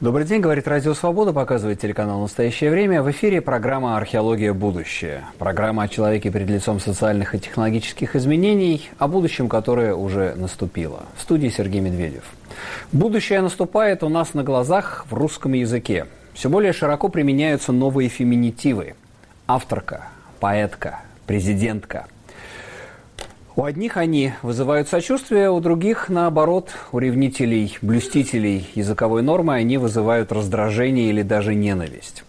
Добрый 0.00 0.24
день, 0.24 0.40
говорит 0.40 0.68
Радио 0.68 0.94
Свобода, 0.94 1.32
показывает 1.32 1.80
телеканал 1.80 2.20
«Настоящее 2.20 2.70
время». 2.70 3.02
В 3.02 3.10
эфире 3.10 3.40
программа 3.40 3.96
«Археология. 3.96 4.52
Будущее». 4.52 5.24
Программа 5.38 5.82
о 5.82 5.88
человеке 5.88 6.30
перед 6.30 6.48
лицом 6.48 6.78
социальных 6.78 7.34
и 7.34 7.40
технологических 7.40 8.14
изменений, 8.14 8.88
о 8.98 9.08
будущем, 9.08 9.48
которое 9.48 9.96
уже 9.96 10.36
наступило. 10.36 11.00
В 11.16 11.22
студии 11.22 11.48
Сергей 11.48 11.80
Медведев. 11.80 12.22
Будущее 12.92 13.40
наступает 13.40 14.04
у 14.04 14.08
нас 14.08 14.34
на 14.34 14.44
глазах 14.44 15.04
в 15.10 15.14
русском 15.14 15.52
языке. 15.54 16.06
Все 16.32 16.48
более 16.48 16.72
широко 16.72 17.08
применяются 17.08 17.72
новые 17.72 18.08
феминитивы. 18.08 18.94
Авторка, 19.48 20.10
поэтка, 20.38 21.00
президентка– 21.26 22.06
у 23.58 23.64
одних 23.64 23.96
они 23.96 24.34
вызывают 24.42 24.88
сочувствие, 24.88 25.50
у 25.50 25.58
других, 25.58 26.08
наоборот, 26.08 26.70
у 26.92 27.00
ревнителей, 27.00 27.76
блюстителей 27.82 28.68
языковой 28.76 29.22
нормы, 29.22 29.54
они 29.54 29.78
вызывают 29.78 30.30
раздражение 30.30 31.08
или 31.08 31.22
даже 31.22 31.56
ненависть. 31.56 32.22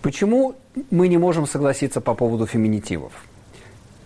Почему 0.00 0.54
мы 0.90 1.08
не 1.08 1.18
можем 1.18 1.46
согласиться 1.46 2.00
по 2.00 2.14
поводу 2.14 2.46
феминитивов? 2.46 3.12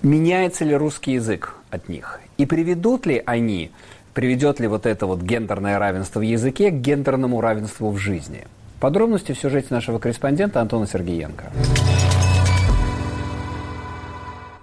Меняется 0.03 0.65
ли 0.65 0.75
русский 0.75 1.13
язык 1.13 1.55
от 1.71 1.89
них? 1.89 2.19
И 2.37 2.47
приведут 2.47 3.07
ли 3.07 3.23
они, 3.25 3.71
приведет 4.13 4.59
ли 4.59 4.67
вот 4.67 4.87
это 4.87 5.07
вот 5.07 5.23
гендерное 5.23 5.79
равенство 5.79 6.19
в 6.19 6.23
языке 6.23 6.71
к 6.71 6.75
гендерному 6.75 7.41
равенству 7.41 7.93
в 7.93 7.97
жизни? 7.97 8.45
Подробности 8.81 9.31
в 9.31 9.39
сюжете 9.39 9.69
нашего 9.71 10.01
корреспондента 10.01 10.61
Антона 10.61 10.89
Сергеенко. 10.89 11.45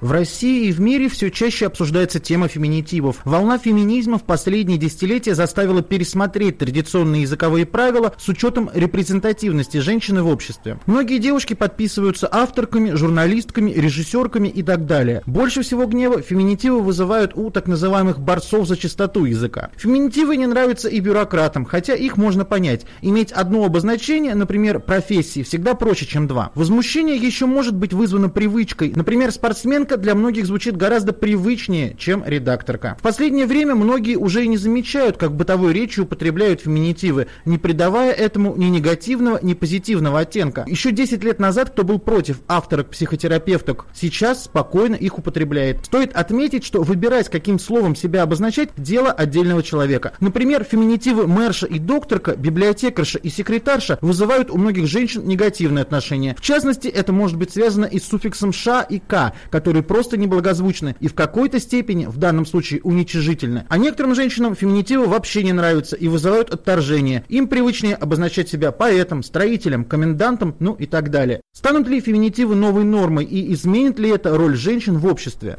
В 0.03 0.11
России 0.11 0.67
и 0.67 0.73
в 0.73 0.81
мире 0.81 1.07
все 1.07 1.31
чаще 1.31 1.65
обсуждается 1.65 2.19
тема 2.19 2.49
феминитивов. 2.49 3.21
Волна 3.23 3.57
феминизма 3.57 4.17
в 4.17 4.23
последние 4.23 4.77
десятилетия 4.77 5.33
заставила 5.33 5.81
пересмотреть 5.81 6.57
традиционные 6.57 7.21
языковые 7.21 7.65
правила 7.65 8.13
с 8.17 8.27
учетом 8.27 8.69
репрезентативности 8.73 9.77
женщины 9.77 10.21
в 10.21 10.27
обществе. 10.27 10.77
Многие 10.87 11.19
девушки 11.19 11.53
подписываются 11.53 12.27
авторками, 12.29 12.91
журналистками, 12.91 13.71
режиссерками 13.71 14.49
и 14.49 14.61
так 14.61 14.87
далее. 14.87 15.21
Больше 15.25 15.61
всего 15.61 15.85
гнева 15.85 16.21
феминитивы 16.21 16.81
вызывают 16.81 17.31
у 17.35 17.49
так 17.49 17.67
называемых 17.67 18.19
борцов 18.19 18.67
за 18.67 18.75
чистоту 18.75 19.23
языка. 19.23 19.69
Феминитивы 19.77 20.35
не 20.35 20.47
нравятся 20.47 20.89
и 20.89 20.99
бюрократам, 20.99 21.63
хотя 21.63 21.95
их 21.95 22.17
можно 22.17 22.43
понять. 22.43 22.85
Иметь 23.01 23.31
одно 23.31 23.63
обозначение, 23.63 24.35
например, 24.35 24.81
профессии, 24.81 25.43
всегда 25.43 25.75
проще, 25.75 26.05
чем 26.05 26.27
два. 26.27 26.51
Возмущение 26.55 27.15
еще 27.15 27.45
может 27.45 27.73
быть 27.73 27.93
вызвано 27.93 28.27
привычкой. 28.27 28.91
Например, 28.93 29.31
спортсменка 29.31 29.92
редакторка 29.93 29.97
для 29.97 30.15
многих 30.15 30.45
звучит 30.45 30.77
гораздо 30.77 31.13
привычнее, 31.13 31.95
чем 31.97 32.23
редакторка. 32.25 32.95
В 32.99 33.01
последнее 33.01 33.45
время 33.45 33.75
многие 33.75 34.15
уже 34.15 34.43
и 34.43 34.47
не 34.47 34.57
замечают, 34.57 35.17
как 35.17 35.35
бытовой 35.35 35.73
речью 35.73 36.05
употребляют 36.05 36.61
феминитивы, 36.61 37.27
не 37.45 37.57
придавая 37.57 38.11
этому 38.11 38.55
ни 38.55 38.65
негативного, 38.65 39.39
ни 39.41 39.53
позитивного 39.53 40.19
оттенка. 40.19 40.65
Еще 40.67 40.91
10 40.91 41.23
лет 41.23 41.39
назад 41.39 41.69
кто 41.71 41.83
был 41.83 41.99
против 41.99 42.41
авторок-психотерапевток, 42.47 43.85
сейчас 43.93 44.45
спокойно 44.45 44.95
их 44.95 45.17
употребляет. 45.17 45.85
Стоит 45.85 46.15
отметить, 46.15 46.63
что 46.63 46.83
выбирать, 46.83 47.29
каким 47.29 47.59
словом 47.59 47.95
себя 47.95 48.23
обозначать, 48.23 48.69
дело 48.77 49.11
отдельного 49.11 49.63
человека. 49.63 50.13
Например, 50.19 50.63
феминитивы 50.63 51.27
мэрша 51.27 51.67
и 51.67 51.79
докторка, 51.79 52.35
библиотекарша 52.35 53.19
и 53.19 53.29
секретарша 53.29 53.97
вызывают 54.01 54.49
у 54.51 54.57
многих 54.57 54.87
женщин 54.87 55.25
негативные 55.25 55.83
отношения. 55.83 56.35
В 56.37 56.41
частности, 56.41 56.87
это 56.87 57.11
может 57.13 57.37
быть 57.37 57.51
связано 57.51 57.85
и 57.85 57.99
с 57.99 58.07
суффиксом 58.07 58.53
«ша» 58.53 58.81
и 58.81 58.99
«к», 58.99 59.33
который 59.49 59.72
просто 59.81 60.17
неблагозвучны 60.17 60.95
и 60.99 61.07
в 61.07 61.13
какой-то 61.13 61.59
степени, 61.59 62.05
в 62.05 62.17
данном 62.17 62.45
случае, 62.45 62.81
уничижительны. 62.83 63.65
А 63.69 63.77
некоторым 63.77 64.15
женщинам 64.15 64.55
феминитивы 64.55 65.07
вообще 65.07 65.43
не 65.43 65.53
нравятся 65.53 65.95
и 65.95 66.07
вызывают 66.07 66.53
отторжение. 66.53 67.23
Им 67.29 67.47
привычнее 67.47 67.95
обозначать 67.95 68.49
себя 68.49 68.71
поэтом, 68.71 69.23
строителем, 69.23 69.85
комендантом, 69.85 70.55
ну 70.59 70.73
и 70.73 70.85
так 70.85 71.09
далее. 71.09 71.41
Станут 71.53 71.87
ли 71.87 71.99
феминитивы 72.01 72.55
новой 72.55 72.83
нормой 72.83 73.25
и 73.25 73.53
изменит 73.53 73.99
ли 73.99 74.09
это 74.09 74.37
роль 74.37 74.55
женщин 74.55 74.97
в 74.97 75.07
обществе? 75.07 75.57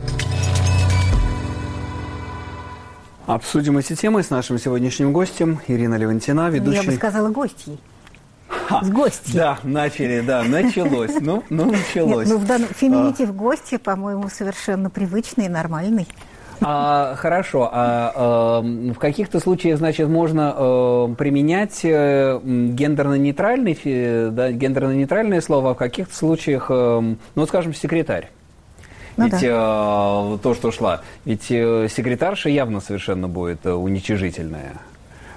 Обсудим 3.26 3.78
эти 3.78 3.94
темы 3.94 4.22
с 4.22 4.28
нашим 4.28 4.58
сегодняшним 4.58 5.12
гостем 5.12 5.58
Ирина 5.66 5.94
Левантина, 5.94 6.50
ведущая... 6.50 6.82
Я 6.82 6.90
бы 6.90 6.96
сказала 6.96 7.30
гостьей. 7.30 7.78
С 8.82 8.90
гостьей. 8.90 9.34
Да, 9.34 9.58
начали, 9.62 10.20
да, 10.20 10.42
началось. 10.42 11.12
Ну, 11.20 11.42
ну 11.50 11.72
началось. 11.72 12.26
Нет, 12.26 12.34
ну, 12.34 12.38
в 12.38 12.46
данном 12.46 12.68
феминитив 12.68 13.30
а... 13.30 13.32
гости, 13.32 13.76
по-моему, 13.76 14.28
совершенно 14.28 14.90
привычный 14.90 15.46
и 15.46 15.48
нормальный. 15.48 16.06
А, 16.60 17.14
хорошо. 17.16 17.68
А, 17.72 18.12
а 18.14 18.60
в 18.62 18.98
каких-то 18.98 19.40
случаях, 19.40 19.78
значит, 19.78 20.08
можно 20.08 20.54
а, 20.56 21.14
применять 21.14 21.80
а, 21.84 22.40
гендерно-нейтральный, 22.40 24.30
да, 24.30 24.50
гендерно-нейтральное 24.52 25.40
слово, 25.40 25.72
а 25.72 25.74
в 25.74 25.76
каких-то 25.76 26.14
случаях, 26.14 26.66
а, 26.70 27.02
ну, 27.34 27.46
скажем, 27.46 27.74
секретарь. 27.74 28.30
Ну, 29.16 29.24
ведь 29.24 29.40
да. 29.40 30.34
э, 30.34 30.38
то, 30.42 30.54
что 30.54 30.72
шла. 30.72 31.02
Ведь 31.24 31.46
э, 31.50 31.88
секретарша 31.88 32.48
явно 32.48 32.80
совершенно 32.80 33.28
будет 33.28 33.64
э, 33.64 33.72
уничижительная. 33.72 34.72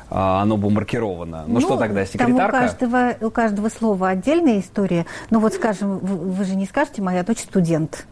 А, 0.09 0.41
оно 0.41 0.57
бы 0.57 0.69
маркировано. 0.69 1.43
Ну, 1.47 1.55
ну 1.55 1.61
что 1.61 1.77
тогда, 1.77 2.05
секретарка? 2.05 2.37
Там 2.37 2.47
у 2.47 2.67
каждого, 2.67 3.27
у 3.27 3.29
каждого 3.29 3.69
слова 3.69 4.09
отдельная 4.09 4.59
история. 4.59 5.05
Ну 5.29 5.39
вот, 5.39 5.53
скажем, 5.53 5.99
вы, 5.99 6.17
вы 6.17 6.45
же 6.45 6.55
не 6.55 6.65
скажете, 6.65 7.01
моя 7.01 7.23
дочь 7.23 7.39
студент. 7.39 8.05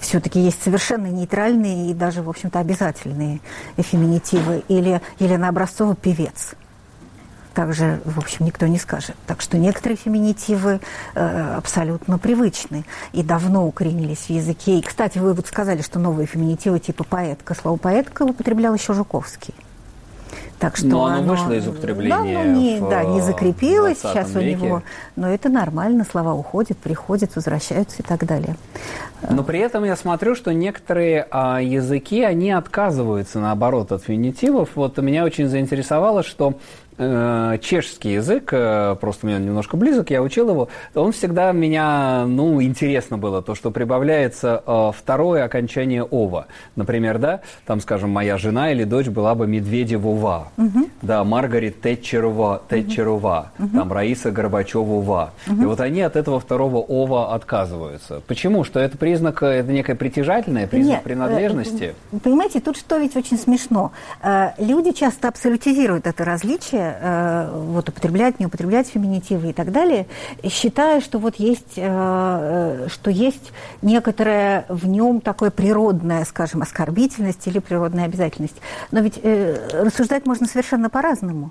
Все-таки 0.00 0.38
есть 0.38 0.62
совершенно 0.62 1.06
нейтральные 1.06 1.90
и 1.90 1.94
даже, 1.94 2.22
в 2.22 2.28
общем-то, 2.28 2.60
обязательные 2.60 3.40
феминитивы. 3.76 4.62
Или 4.68 5.00
Елена 5.18 5.48
Образцова– 5.48 5.94
певец 5.96 6.54
также, 7.58 8.00
в 8.04 8.18
общем, 8.18 8.46
никто 8.46 8.68
не 8.68 8.78
скажет. 8.78 9.16
Так 9.26 9.40
что 9.40 9.58
некоторые 9.58 9.96
феминитивы 9.96 10.78
э, 11.16 11.54
абсолютно 11.56 12.16
привычны 12.16 12.84
и 13.12 13.24
давно 13.24 13.66
укоренились 13.66 14.26
в 14.28 14.30
языке. 14.30 14.78
И, 14.78 14.82
кстати, 14.82 15.18
вы 15.18 15.34
вот 15.34 15.48
сказали, 15.48 15.82
что 15.82 15.98
новые 15.98 16.28
феминитивы 16.28 16.78
типа 16.78 17.02
поэтка. 17.02 17.54
Слово 17.54 17.76
поэтка 17.76 18.22
употреблял 18.22 18.74
еще 18.74 18.94
Жуковский. 18.94 19.54
Так 20.58 20.76
что 20.76 20.86
но 20.86 21.04
оно, 21.06 21.18
оно 21.18 21.32
вышло 21.34 21.52
из 21.52 21.68
употребления. 21.68 22.38
Да, 22.38 22.44
ну, 22.44 22.60
не, 22.60 22.80
в, 22.80 22.88
да, 22.88 23.04
не 23.04 23.20
закрепилось 23.20 23.98
сейчас 23.98 24.34
веке. 24.34 24.38
у 24.38 24.66
него. 24.66 24.82
Но 25.14 25.28
это 25.28 25.48
нормально, 25.48 26.04
слова 26.04 26.34
уходят, 26.34 26.76
приходят, 26.78 27.36
возвращаются 27.36 28.02
и 28.02 28.04
так 28.04 28.24
далее. 28.26 28.56
Но 29.28 29.44
при 29.44 29.60
этом 29.60 29.84
я 29.84 29.94
смотрю, 29.94 30.34
что 30.34 30.52
некоторые 30.52 31.26
а, 31.30 31.60
языки, 31.60 32.22
они 32.22 32.50
отказываются, 32.50 33.38
наоборот, 33.38 33.92
от 33.92 34.02
финитивов. 34.02 34.70
Вот 34.74 34.98
меня 34.98 35.24
очень 35.24 35.48
заинтересовало, 35.48 36.22
что 36.22 36.54
Э, 36.54 36.87
чешский 36.98 38.14
язык, 38.14 38.48
э, 38.52 38.96
просто 39.00 39.26
мне 39.26 39.38
немножко 39.38 39.76
близок, 39.76 40.10
я 40.10 40.20
учил 40.20 40.50
его, 40.50 40.68
он 40.94 41.12
всегда 41.12 41.52
меня, 41.52 42.24
ну, 42.26 42.60
интересно 42.60 43.18
было, 43.18 43.40
то, 43.40 43.54
что 43.54 43.70
прибавляется 43.70 44.62
э, 44.66 44.90
второе 44.96 45.44
окончание 45.44 46.02
«ова». 46.02 46.46
Например, 46.74 47.18
да, 47.18 47.40
там, 47.66 47.80
скажем, 47.80 48.10
моя 48.10 48.36
жена 48.36 48.72
или 48.72 48.82
дочь 48.82 49.06
была 49.06 49.36
бы 49.36 49.46
Медведевова, 49.46 50.48
угу. 50.56 50.88
да, 51.02 51.22
Маргарет 51.22 51.80
Тэтчерова, 51.80 52.62
Тэтчерова, 52.68 53.52
угу. 53.58 53.68
там, 53.68 53.92
Раиса 53.92 54.32
Горбачевова. 54.32 55.32
Угу. 55.46 55.62
И 55.62 55.64
вот 55.66 55.80
они 55.80 56.02
от 56.02 56.16
этого 56.16 56.40
второго 56.40 56.78
«ова» 56.78 57.34
отказываются. 57.34 58.22
Почему? 58.26 58.64
Что 58.64 58.80
это 58.80 58.98
признак, 58.98 59.42
это 59.44 59.70
некое 59.70 59.94
притяжательное, 59.94 60.66
признак 60.66 60.96
Нет, 60.96 61.02
принадлежности? 61.04 61.94
Понимаете, 62.24 62.58
тут 62.60 62.76
что 62.76 62.98
ведь 62.98 63.14
очень 63.14 63.38
смешно. 63.38 63.92
Люди 64.58 64.90
часто 64.90 65.28
абсолютизируют 65.28 66.06
это 66.06 66.24
различие, 66.24 66.87
э, 67.00 67.50
вот 67.52 67.88
употреблять, 67.88 68.40
не 68.40 68.46
употреблять 68.46 68.88
феминитивы 68.88 69.50
и 69.50 69.52
так 69.52 69.72
далее, 69.72 70.06
считая, 70.44 71.00
что 71.00 71.18
вот 71.18 71.36
есть, 71.36 71.76
э, 71.76 72.86
э, 72.86 72.88
что 72.88 73.10
есть 73.10 73.52
некоторая 73.82 74.64
в 74.68 74.86
нем 74.86 75.20
такое 75.20 75.50
природная, 75.50 76.24
скажем, 76.24 76.62
оскорбительность 76.62 77.46
или 77.46 77.58
природная 77.58 78.04
обязательность. 78.04 78.56
Но 78.90 79.00
ведь 79.00 79.20
э, 79.22 79.68
рассуждать 79.72 80.26
можно 80.26 80.46
совершенно 80.46 80.90
по-разному. 80.90 81.50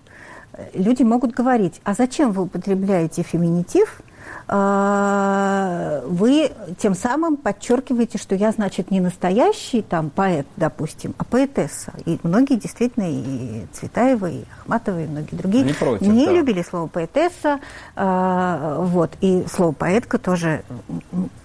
Люди 0.74 1.04
могут 1.04 1.34
говорить, 1.34 1.82
а 1.84 1.94
зачем 1.94 2.32
вы 2.32 2.44
употребляете 2.44 3.24
феминитив– 3.24 4.02
вы 4.50 6.52
тем 6.78 6.96
самым 6.96 7.36
подчеркиваете, 7.36 8.18
что 8.18 8.34
я, 8.34 8.52
значит, 8.52 8.92
не 8.92 9.02
настоящий 9.02 9.82
там 9.82 10.10
поэт, 10.10 10.48
допустим, 10.56 11.14
а 11.18 11.26
поэтесса. 11.26 11.92
И 12.06 12.18
многие 12.24 12.56
действительно, 12.56 13.10
и 13.10 13.66
Цветаева, 13.74 14.28
и 14.28 14.44
Ахматова, 14.62 15.04
и 15.04 15.08
многие 15.08 15.36
другие 15.36 15.66
не, 15.66 15.74
против, 15.74 16.08
не 16.08 16.26
да. 16.26 16.32
любили 16.32 16.62
слово 16.62 16.88
поэтесса. 16.88 17.60
А, 17.96 18.80
вот, 18.80 19.12
и 19.20 19.44
слово 19.52 19.74
поэтка 19.74 20.18
тоже 20.18 20.64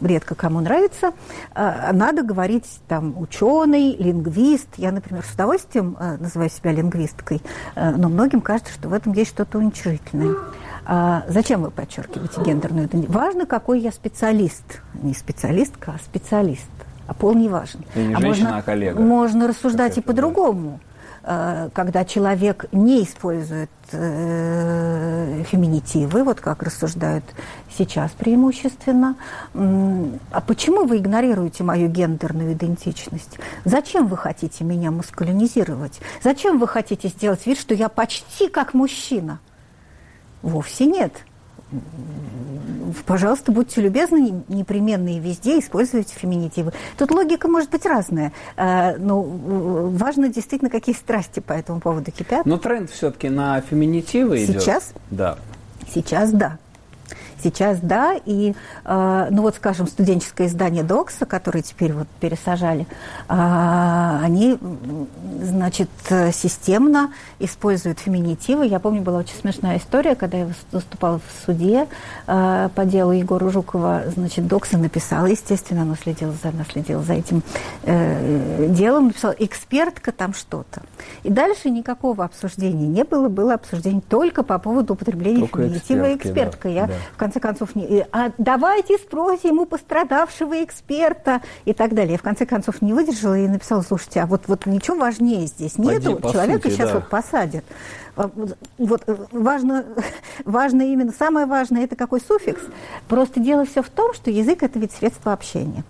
редко 0.00 0.36
кому 0.36 0.60
нравится. 0.60 1.12
А, 1.54 1.92
надо 1.92 2.22
говорить 2.22 2.66
там 2.86 3.20
ученый, 3.20 3.96
лингвист. 3.96 4.68
Я, 4.76 4.92
например, 4.92 5.24
с 5.24 5.34
удовольствием 5.34 5.96
называю 6.20 6.50
себя 6.50 6.70
лингвисткой, 6.70 7.42
но 7.74 8.08
многим 8.08 8.40
кажется, 8.40 8.72
что 8.72 8.88
в 8.88 8.92
этом 8.92 9.12
есть 9.12 9.30
что-то 9.30 9.58
уничижительное. 9.58 10.36
А 10.94 11.24
зачем 11.26 11.62
вы 11.62 11.70
подчеркиваете 11.70 12.42
гендерную 12.42 12.84
идентичность? 12.84 13.18
Важно, 13.18 13.46
какой 13.46 13.80
я 13.80 13.92
специалист. 13.92 14.82
Не 15.02 15.14
специалистка, 15.14 15.94
а 15.96 15.98
специалист. 15.98 16.68
А 17.06 17.14
пол 17.14 17.32
не 17.32 17.48
важен. 17.48 17.80
И 17.94 18.00
не 18.00 18.14
а 18.14 18.20
женщина, 18.20 18.48
можно, 18.50 18.58
а 18.58 18.62
коллега. 18.62 19.00
Можно 19.00 19.48
рассуждать 19.48 19.96
и 19.96 20.02
по-другому. 20.02 20.80
э, 21.22 21.70
когда 21.72 22.04
человек 22.04 22.66
не 22.72 23.04
использует 23.04 23.70
э, 23.92 25.44
феминитивы, 25.48 26.24
вот 26.24 26.40
как 26.42 26.62
рассуждают 26.62 27.24
сейчас 27.74 28.10
преимущественно. 28.10 29.16
А 29.54 30.40
почему 30.46 30.84
вы 30.84 30.98
игнорируете 30.98 31.64
мою 31.64 31.88
гендерную 31.88 32.52
идентичность? 32.52 33.38
Зачем 33.64 34.08
вы 34.08 34.18
хотите 34.18 34.62
меня 34.62 34.90
мускулинизировать? 34.90 36.02
Зачем 36.22 36.58
вы 36.58 36.68
хотите 36.68 37.08
сделать 37.08 37.46
вид, 37.46 37.58
что 37.58 37.72
я 37.72 37.88
почти 37.88 38.48
как 38.48 38.74
мужчина? 38.74 39.38
Вовсе 40.42 40.86
нет 40.86 41.24
пожалуйста, 43.06 43.52
будьте 43.52 43.80
любезны, 43.80 44.42
непременно 44.48 45.08
и 45.08 45.18
везде 45.18 45.58
используйте 45.58 46.14
феминитивы. 46.14 46.72
Тут 46.98 47.10
логика 47.10 47.48
может 47.48 47.70
быть 47.70 47.86
разная, 47.86 48.32
э, 48.56 48.96
но 48.96 49.22
важно 49.22 50.28
действительно, 50.28 50.70
какие 50.70 50.94
страсти 50.94 51.40
по 51.40 51.52
этому 51.52 51.80
поводу 51.80 52.10
кипят. 52.10 52.46
Но 52.46 52.58
тренд 52.58 52.90
все-таки 52.90 53.28
на 53.28 53.60
феминитивы 53.60 54.44
идет. 54.44 54.62
Сейчас? 54.62 54.92
Да. 55.10 55.38
Сейчас 55.92 56.30
да. 56.32 56.58
Сейчас 57.42 57.78
да, 57.80 58.14
и, 58.24 58.54
э, 58.84 59.26
ну 59.30 59.42
вот, 59.42 59.56
скажем, 59.56 59.86
студенческое 59.86 60.46
издание 60.46 60.82
Докса, 60.82 61.26
которое 61.26 61.62
теперь 61.62 61.92
вот 61.92 62.08
пересажали, 62.20 62.86
э, 63.28 64.18
они, 64.22 64.58
значит, 65.42 65.90
системно 66.32 67.12
используют 67.38 68.00
феминитивы. 68.00 68.66
Я 68.66 68.78
помню, 68.78 69.02
была 69.02 69.18
очень 69.18 69.36
смешная 69.36 69.78
история, 69.78 70.14
когда 70.14 70.38
я 70.38 70.48
выступала 70.70 71.18
в 71.18 71.46
суде 71.46 71.86
э, 72.26 72.68
по 72.74 72.84
делу 72.84 73.12
Егора 73.12 73.50
Жукова, 73.50 74.02
значит, 74.14 74.46
Докса 74.46 74.78
написала, 74.78 75.26
естественно, 75.26 75.82
она 75.82 75.96
следила 75.96 76.32
за, 76.42 76.50
она 76.50 76.64
следила 76.70 77.02
за 77.02 77.14
этим 77.14 77.42
э, 77.84 78.68
делом, 78.68 79.08
написала 79.08 79.34
«экспертка 79.38 80.12
там 80.12 80.34
что-то». 80.34 80.82
И 81.22 81.30
дальше 81.30 81.70
никакого 81.70 82.24
обсуждения 82.24 82.86
не 82.86 83.04
было, 83.04 83.28
было 83.28 83.54
обсуждение 83.54 84.02
только 84.08 84.42
по 84.42 84.58
поводу 84.58 84.94
употребления 84.94 85.40
только 85.40 85.62
феминитива 85.62 86.14
«экспертка». 86.14 86.68
Да, 86.68 86.74
Я 86.74 86.86
да. 86.86 86.94
в 87.14 87.16
конце 87.16 87.31
концов, 87.40 87.74
не, 87.74 88.06
а 88.12 88.32
давайте 88.38 88.96
спросим 88.98 89.58
у 89.58 89.66
пострадавшего 89.66 90.62
эксперта 90.64 91.42
и 91.64 91.72
так 91.72 91.94
далее. 91.94 92.12
Я 92.12 92.18
в 92.18 92.22
конце 92.22 92.46
концов 92.46 92.82
не 92.82 92.92
выдержала 92.92 93.38
и 93.38 93.48
написала, 93.48 93.82
слушайте, 93.82 94.20
а 94.20 94.26
вот, 94.26 94.42
вот 94.46 94.66
ничего 94.66 94.96
важнее 94.96 95.46
здесь 95.46 95.78
нету, 95.78 96.16
Пойди, 96.16 96.32
человека 96.32 96.62
сути, 96.62 96.74
сейчас 96.74 96.88
да. 96.90 96.94
вот 96.96 97.08
посадят. 97.08 97.64
А, 98.16 98.30
вот 98.78 99.02
э, 99.06 99.16
важно, 99.32 99.84
важно 100.44 100.82
именно, 100.82 101.12
самое 101.12 101.46
важное, 101.46 101.84
это 101.84 101.96
какой 101.96 102.20
суффикс. 102.20 102.62
Просто 103.08 103.40
дело 103.40 103.64
все 103.64 103.82
в 103.82 103.88
том, 103.88 104.14
что 104.14 104.30
язык– 104.30 104.62
это 104.64 104.78
ведь 104.78 104.92
средство 104.92 105.32
общения. 105.32 105.84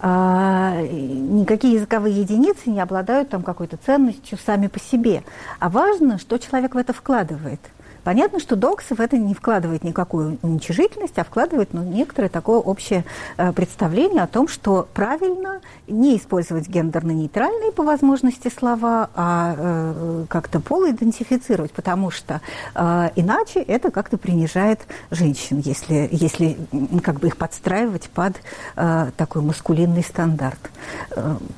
А, 0.00 0.80
никакие 0.80 1.74
языковые 1.74 2.20
единицы 2.20 2.70
не 2.70 2.80
обладают 2.80 3.30
там 3.30 3.42
какой-то 3.42 3.76
ценностью 3.76 4.38
сами 4.44 4.68
по 4.68 4.78
себе. 4.78 5.24
А 5.58 5.68
важно, 5.68 6.18
что 6.18 6.38
человек 6.38 6.74
в 6.74 6.78
это 6.78 6.92
вкладывает– 6.92 7.60
Понятно, 8.08 8.40
что 8.40 8.56
Докс 8.56 8.86
в 8.88 9.02
это 9.02 9.18
не 9.18 9.34
вкладывает 9.34 9.84
никакую 9.84 10.38
уничижительность, 10.40 11.18
а 11.18 11.24
вкладывает 11.24 11.74
ну, 11.74 11.82
некоторое 11.82 12.30
такое 12.30 12.56
общее 12.56 13.04
э, 13.36 13.52
представление 13.52 14.22
о 14.22 14.26
том, 14.26 14.48
что 14.48 14.88
правильно 14.94 15.60
не 15.88 16.16
использовать 16.16 16.68
гендерно-нейтральные 16.68 17.70
по 17.70 17.82
возможности 17.82 18.48
слова, 18.48 19.10
а 19.14 19.54
э, 19.58 20.24
как-то 20.30 20.60
пол 20.60 20.88
идентифицировать, 20.88 21.72
потому 21.72 22.10
что 22.10 22.40
э, 22.74 23.10
иначе 23.14 23.60
это 23.60 23.90
как-то 23.90 24.16
принижает 24.16 24.80
женщин, 25.10 25.60
если, 25.62 26.08
если 26.10 26.56
как 27.04 27.20
бы 27.20 27.26
их 27.26 27.36
подстраивать 27.36 28.08
под 28.08 28.36
такой 29.18 29.42
маскулинный 29.42 30.02
стандарт. 30.02 30.70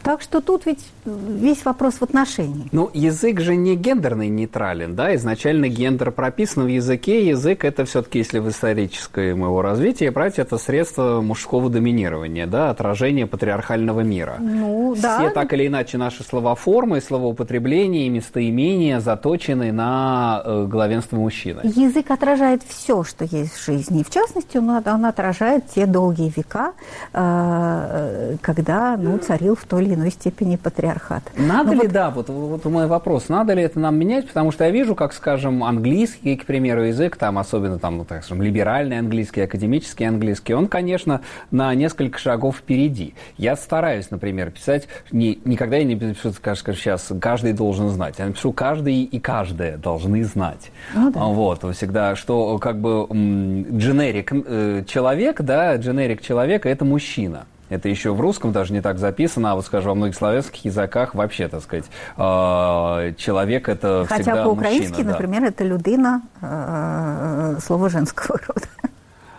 Так 0.03 0.20
что 0.20 0.41
тут 0.41 0.67
ведь 0.67 0.85
весь 1.05 1.64
вопрос 1.64 1.94
в 1.94 2.03
отношении. 2.03 2.69
Ну, 2.73 2.91
язык 2.93 3.38
же 3.41 3.55
не 3.55 3.76
гендерный 3.76 4.29
нейтрален, 4.29 4.96
да, 4.96 5.14
изначально 5.14 5.69
гендер 5.69 6.11
прописан 6.11 6.40
написано 6.41 6.65
в 6.65 6.69
языке, 6.69 7.29
язык 7.29 7.67
это 7.67 7.85
все-таки, 7.85 8.21
если 8.21 8.39
в 8.39 8.49
историческом 8.49 9.23
его 9.45 9.61
развитии 9.61 10.09
брать, 10.09 10.39
это 10.39 10.57
средство 10.57 11.21
мужского 11.21 11.69
доминирования, 11.69 12.47
да, 12.47 12.71
отражение 12.71 13.27
патриархального 13.27 14.01
мира. 14.01 14.37
Ну, 14.41 14.95
Все 14.95 15.03
да. 15.03 15.31
так 15.35 15.53
или 15.53 15.67
иначе 15.67 15.99
наши 15.99 16.25
словоформы, 16.25 17.03
словоупотребления, 17.03 18.09
местоимения 18.09 19.01
заточены 19.01 19.71
на 19.71 20.41
э, 20.43 20.67
главенство 20.67 21.17
мужчины. 21.17 21.61
Язык 21.63 22.11
отражает 22.11 22.63
все, 22.67 23.05
что 23.05 23.27
есть 23.27 23.53
в 23.53 23.63
жизни. 23.67 24.01
И 24.01 24.05
в 24.05 24.09
частности, 24.09 24.57
он, 24.57 24.71
он 24.71 25.05
отражает 25.05 25.65
те 25.75 25.85
долгие 25.85 26.33
века, 26.35 26.73
э, 27.13 28.37
когда 28.41 28.97
ну, 28.97 29.19
царил 29.19 29.57
в 29.57 29.65
той 29.65 29.85
или 29.85 29.95
иной 29.95 30.11
степени 30.11 30.57
патриархат. 30.57 31.23
Надо 31.37 31.73
Но 31.73 31.73
ли, 31.75 31.81
вот... 31.81 31.93
да, 31.93 32.09
вот, 32.09 32.31
вот 32.31 32.65
мой 32.65 32.87
вопрос, 32.87 33.29
надо 33.29 33.53
ли 33.53 33.63
это 33.63 33.79
нам 33.79 33.99
менять, 33.99 34.27
потому 34.27 34.53
что 34.53 34.65
я 34.65 34.71
вижу, 34.71 34.95
как, 34.95 35.13
скажем, 35.13 35.63
английский 35.65 36.19
английский, 36.22 36.37
к 36.37 36.46
примеру, 36.46 36.82
язык, 36.82 37.17
там 37.17 37.38
особенно 37.38 37.78
там, 37.78 37.99
ну, 37.99 38.05
так 38.05 38.25
скажем, 38.25 38.43
либеральный 38.43 38.99
английский, 38.99 39.43
академический 39.43 40.06
английский, 40.06 40.55
он, 40.55 40.67
конечно, 40.67 41.20
на 41.50 41.75
несколько 41.75 42.19
шагов 42.19 42.58
впереди. 42.58 43.14
Я 43.37 43.56
стараюсь, 43.56 44.11
например, 44.11 44.50
писать, 44.50 44.88
не, 45.11 45.38
никогда 45.44 45.76
я 45.76 45.84
не 45.84 45.96
пишу, 45.96 46.32
скажем, 46.32 46.76
сейчас 46.76 47.12
каждый 47.20 47.52
должен 47.52 47.88
знать. 47.88 48.17
Я 48.19 48.26
напишу 48.26 48.52
каждый 48.52 49.02
и 49.02 49.20
каждая 49.20 49.76
должны 49.76 50.25
знать. 50.25 50.70
Ну, 50.94 51.11
да. 51.11 51.20
Вот, 51.20 51.75
всегда, 51.75 52.17
что 52.17 52.58
как 52.58 52.81
бы 52.81 53.06
дженерик 53.11 54.32
э, 54.32 54.84
человек, 54.87 55.40
да, 55.43 55.76
дженерик 55.76 56.22
человека– 56.22 56.69
это 56.70 56.84
мужчина. 56.84 57.46
Это 57.70 57.88
еще 57.88 58.12
в 58.12 58.20
русском 58.20 58.52
даже 58.52 58.72
не 58.72 58.82
так 58.82 58.99
записано, 58.99 59.52
а 59.52 59.55
вот, 59.55 59.64
скажем, 59.64 59.90
во 59.90 59.94
многих 59.94 60.17
славянских 60.17 60.64
языках 60.64 61.14
вообще, 61.14 61.49
так 61.49 61.62
сказать, 61.62 61.87
э, 62.17 63.14
человек 63.17 63.69
это 63.69 64.05
Хотя 64.08 64.22
всегда 64.22 64.44
по-украински, 64.44 64.90
мужчина, 64.90 65.12
например, 65.12 65.40
да. 65.43 65.49
это 65.49 65.64
людина, 65.64 66.22
э, 66.43 67.58
слово 67.64 67.88
женского 67.88 68.38
рода. 68.49 68.67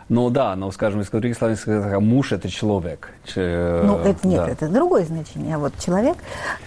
Ну 0.07 0.29
да, 0.29 0.57
но, 0.57 0.71
скажем, 0.71 0.99
из 0.99 1.09
других 1.09 1.37
славянских 1.37 1.99
муж– 2.01 2.31
это 2.33 2.49
человек. 2.49 3.13
Ну, 3.35 3.99
это 3.99 4.27
нет, 4.27 4.45
да. 4.45 4.51
это 4.51 4.67
другое 4.67 5.05
значение, 5.05 5.55
а 5.55 5.57
вот 5.59 5.73
человек… 5.79 6.17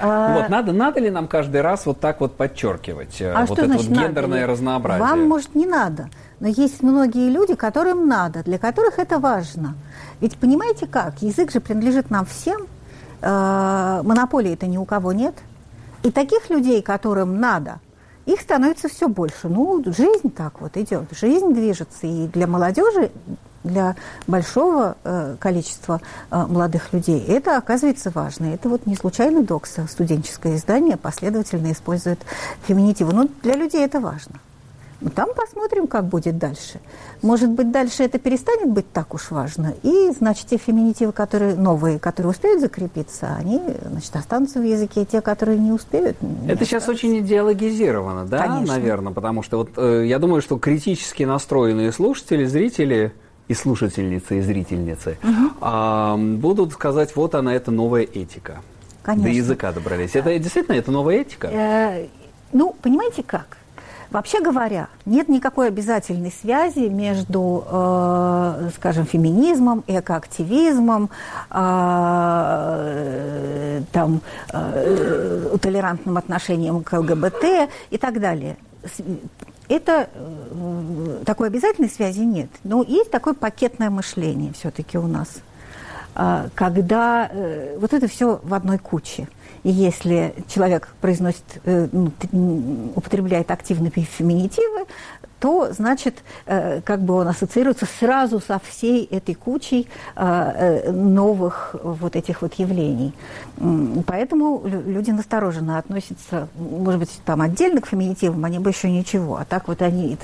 А, 0.00 0.34
вот 0.34 0.48
надо, 0.48 0.72
надо 0.72 1.00
ли 1.00 1.10
нам 1.10 1.28
каждый 1.28 1.60
раз 1.60 1.84
вот 1.84 2.00
так 2.00 2.20
вот 2.20 2.36
подчеркивать 2.36 3.20
э, 3.20 3.30
а 3.30 3.44
вот 3.44 3.58
это 3.58 3.66
значит, 3.66 3.88
вот 3.88 3.98
гендерное 3.98 4.40
надо? 4.40 4.52
разнообразие? 4.52 5.06
Вам, 5.06 5.28
может, 5.28 5.54
не 5.54 5.66
надо, 5.66 6.08
но 6.40 6.48
есть 6.48 6.82
многие 6.82 7.30
люди, 7.30 7.54
которым 7.54 8.08
надо, 8.08 8.42
для 8.42 8.58
которых 8.58 8.98
это 8.98 9.18
важно. 9.18 9.74
Ведь 10.20 10.36
понимаете 10.36 10.86
как? 10.86 11.22
Язык 11.22 11.52
же 11.52 11.60
принадлежит 11.60 12.10
нам 12.10 12.26
всем, 12.26 12.66
э, 13.20 14.00
монополии 14.04 14.52
это 14.52 14.66
ни 14.66 14.76
у 14.76 14.84
кого 14.84 15.12
нет. 15.12 15.34
И 16.02 16.10
таких 16.10 16.50
людей, 16.50 16.82
которым 16.82 17.40
надо, 17.40 17.80
их 18.26 18.40
становится 18.40 18.88
все 18.88 19.08
больше. 19.08 19.48
Ну, 19.48 19.82
жизнь 19.86 20.30
так 20.30 20.60
вот 20.60 20.76
идет, 20.76 21.08
жизнь 21.12 21.52
движется. 21.52 22.06
И 22.06 22.26
для 22.28 22.46
молодежи, 22.46 23.10
для 23.64 23.96
большого 24.26 24.96
э, 25.04 25.36
количества 25.40 26.00
э, 26.30 26.46
молодых 26.46 26.92
людей 26.92 27.24
это 27.26 27.56
оказывается 27.56 28.10
важно. 28.10 28.46
Это 28.46 28.68
вот 28.68 28.86
не 28.86 28.96
случайно 28.96 29.42
Докса, 29.42 29.86
студенческое 29.90 30.56
издание, 30.56 30.96
последовательно 30.96 31.72
использует 31.72 32.20
феминитивы. 32.66 33.12
Но 33.12 33.28
для 33.42 33.54
людей 33.54 33.84
это 33.84 34.00
важно. 34.00 34.40
Ну, 35.00 35.10
там 35.10 35.28
посмотрим, 35.34 35.86
как 35.86 36.06
будет 36.06 36.38
дальше. 36.38 36.80
Может 37.22 37.50
быть, 37.50 37.70
дальше 37.70 38.04
это 38.04 38.18
перестанет 38.18 38.70
быть 38.70 38.90
так 38.92 39.14
уж 39.14 39.30
важно, 39.30 39.74
и, 39.82 40.10
значит, 40.10 40.46
те 40.46 40.56
феминитивы, 40.56 41.12
которые 41.12 41.54
новые, 41.54 41.98
которые 41.98 42.30
успеют 42.30 42.60
закрепиться, 42.60 43.34
они, 43.38 43.60
значит, 43.84 44.14
останутся 44.16 44.60
в 44.60 44.64
языке, 44.64 45.04
те, 45.04 45.20
которые 45.20 45.58
не 45.58 45.72
успеют. 45.72 46.16
Не 46.22 46.48
это 46.48 46.64
сейчас 46.64 46.88
очень 46.88 47.18
идеологизировано, 47.20 48.24
да, 48.24 48.46
Конечно. 48.46 48.74
наверное, 48.74 49.12
потому 49.12 49.42
что 49.42 49.58
вот 49.58 49.70
э, 49.76 50.04
я 50.06 50.18
думаю, 50.18 50.42
что 50.42 50.58
критически 50.58 51.24
настроенные 51.24 51.92
слушатели, 51.92 52.44
зрители 52.44 53.12
и 53.48 53.54
слушательницы, 53.54 54.38
и 54.38 54.40
зрительницы 54.40 55.18
угу. 55.22 55.50
а, 55.60 56.16
будут 56.16 56.72
сказать, 56.72 57.14
вот 57.14 57.34
она, 57.34 57.54
это 57.54 57.70
новая 57.70 58.02
этика. 58.02 58.62
Конечно. 59.02 59.28
До 59.28 59.36
языка 59.36 59.72
добрались. 59.72 60.14
Это 60.14 60.38
действительно, 60.38 60.76
это 60.76 60.90
новая 60.90 61.16
этика? 61.16 61.48
Э, 61.48 62.06
ну, 62.52 62.74
понимаете 62.80 63.22
как? 63.22 63.58
Вообще 64.14 64.40
говоря, 64.40 64.88
нет 65.06 65.28
никакой 65.28 65.66
обязательной 65.66 66.30
связи 66.30 66.86
между, 66.88 67.64
э, 67.68 68.70
скажем, 68.76 69.06
феминизмом, 69.06 69.82
экоактивизмом, 69.88 71.10
э, 71.50 71.56
там, 73.90 74.20
э, 74.52 75.56
толерантным 75.60 76.16
отношением 76.16 76.84
к 76.84 76.92
ЛГБТ 76.92 77.68
и 77.90 77.98
так 77.98 78.20
далее. 78.20 78.56
Это 79.68 80.08
э, 80.14 81.22
такой 81.26 81.48
обязательной 81.48 81.90
связи 81.90 82.20
нет. 82.20 82.50
Но 82.62 82.84
есть 82.84 83.10
такое 83.10 83.34
пакетное 83.34 83.90
мышление 83.90 84.52
все-таки 84.52 84.96
у 84.96 85.08
нас, 85.08 85.40
э, 86.14 86.50
когда 86.54 87.28
э, 87.32 87.76
вот 87.80 87.92
это 87.92 88.06
все 88.06 88.38
в 88.44 88.54
одной 88.54 88.78
куче. 88.78 89.26
И 89.64 89.70
если 89.70 90.34
человек 90.46 90.94
произносит, 91.00 91.42
э, 91.64 91.88
ну, 91.90 92.12
употребляет 92.94 93.50
активные 93.50 93.90
феминитивы, 93.90 94.86
то, 95.44 95.70
значит, 95.72 96.22
э, 96.46 96.80
как 96.80 97.02
бы 97.02 97.12
он 97.12 97.28
ассоциируется 97.28 97.84
сразу 98.00 98.40
со 98.40 98.58
всей 98.64 99.04
этой 99.04 99.34
кучей 99.34 99.88
э, 100.16 100.90
новых 100.90 101.76
вот 101.82 102.16
этих 102.16 102.40
вот 102.40 102.54
явлений. 102.54 103.12
Поэтому 104.06 104.62
люди 104.64 105.10
настороженно 105.10 105.76
относятся, 105.76 106.48
может 106.56 106.98
быть, 106.98 107.10
там 107.26 107.42
отдельно 107.42 107.82
к 107.82 107.88
феминитивам, 107.88 108.42
они 108.46 108.58
бы 108.58 108.70
еще 108.70 108.90
ничего, 108.90 109.36
а 109.36 109.44
так 109.44 109.68
вот 109.68 109.82
они... 109.82 110.16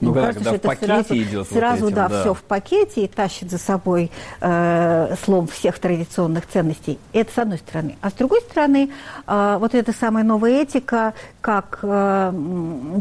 Ну, 0.00 0.12
да, 0.12 0.26
кажется, 0.26 0.54
в 0.54 0.60
пакете 0.60 0.86
сразу, 0.86 1.14
идет 1.14 1.48
сразу 1.48 1.84
вот 1.84 1.92
этим, 1.92 1.96
да, 1.96 2.08
да, 2.08 2.20
все 2.20 2.34
в 2.34 2.42
пакете 2.42 3.04
и 3.04 3.06
тащит 3.06 3.52
за 3.52 3.58
собой 3.58 4.10
э, 4.40 5.14
слом 5.24 5.46
всех 5.46 5.78
традиционных 5.78 6.48
ценностей. 6.48 6.98
Это 7.12 7.32
с 7.32 7.38
одной 7.38 7.58
стороны. 7.58 7.96
А 8.00 8.10
с 8.10 8.14
другой 8.14 8.40
стороны, 8.40 8.90
э, 9.24 9.56
вот 9.60 9.72
эта 9.72 9.92
самая 9.92 10.24
новая 10.24 10.62
этика, 10.62 11.14
как 11.40 11.78
э, 11.82 12.32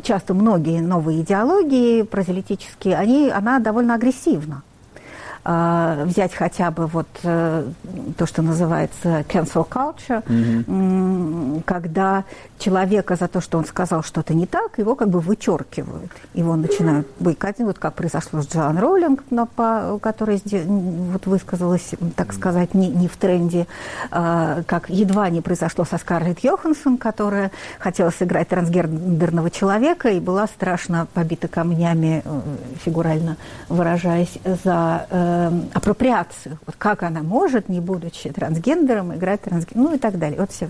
часто 0.04 0.36
многие 0.36 0.80
новые 0.80 1.22
идеологии 1.22 1.63
прозелитические, 2.04 2.96
они, 2.96 3.30
она 3.30 3.60
довольно 3.60 3.96
агрессивна. 3.96 4.64
Э, 5.46 6.04
взять 6.06 6.34
хотя 6.34 6.72
бы 6.72 6.88
вот 6.88 7.08
э, 7.24 7.68
то, 8.18 8.26
что 8.26 8.42
называется 8.42 9.26
cancel 9.28 9.68
culture, 9.68 10.24
mm-hmm. 10.26 11.64
когда 11.66 12.24
человека 12.60 13.18
за 13.18 13.28
то, 13.28 13.42
что 13.42 13.58
он 13.58 13.66
сказал 13.66 14.04
что-то 14.04 14.34
не 14.34 14.46
так, 14.46 14.78
его 14.78 14.96
как 14.96 15.10
бы 15.10 15.20
вычеркивают. 15.20 16.12
Его 16.34 16.56
начинают 16.56 17.08
бойкотировать, 17.20 17.76
вот 17.76 17.80
как 17.80 17.94
произошло 17.96 18.42
с 18.42 18.48
Джоан 18.48 18.78
Роллинг, 18.78 19.24
которая 20.02 20.40
вот 20.46 21.26
высказалась, 21.26 21.92
так 22.16 22.32
сказать, 22.32 22.74
не, 22.74 22.88
не 22.88 23.10
в 23.10 23.18
тренде, 23.18 23.68
а, 24.12 24.64
как 24.66 24.90
едва 24.90 25.30
не 25.30 25.42
произошло 25.42 25.84
со 25.84 25.98
Скарлетт 25.98 26.40
Йоханссон, 26.40 26.98
которая 26.98 27.52
хотела 27.80 28.12
сыграть 28.12 28.48
трансгендерного 28.48 29.52
человека 29.52 30.10
и 30.10 30.22
была 30.22 30.48
страшно 30.48 31.08
побита 31.14 31.50
камнями, 31.50 32.22
э, 32.24 32.42
фигурально 32.84 33.36
выражаясь, 33.68 34.40
за 34.64 35.08
э, 35.34 35.52
апроприацию. 35.74 36.60
Вот 36.66 36.76
как 36.78 37.04
она 37.04 37.24
может, 37.24 37.70
не 37.70 37.80
будучи 37.80 38.30
трансгендером, 38.30 39.16
играть 39.16 39.42
трансгендером, 39.42 39.92
ну 39.92 39.96
и 39.96 40.00
так 40.00 40.18
далее. 40.20 40.40
Вот 40.40 40.52
все. 40.52 40.70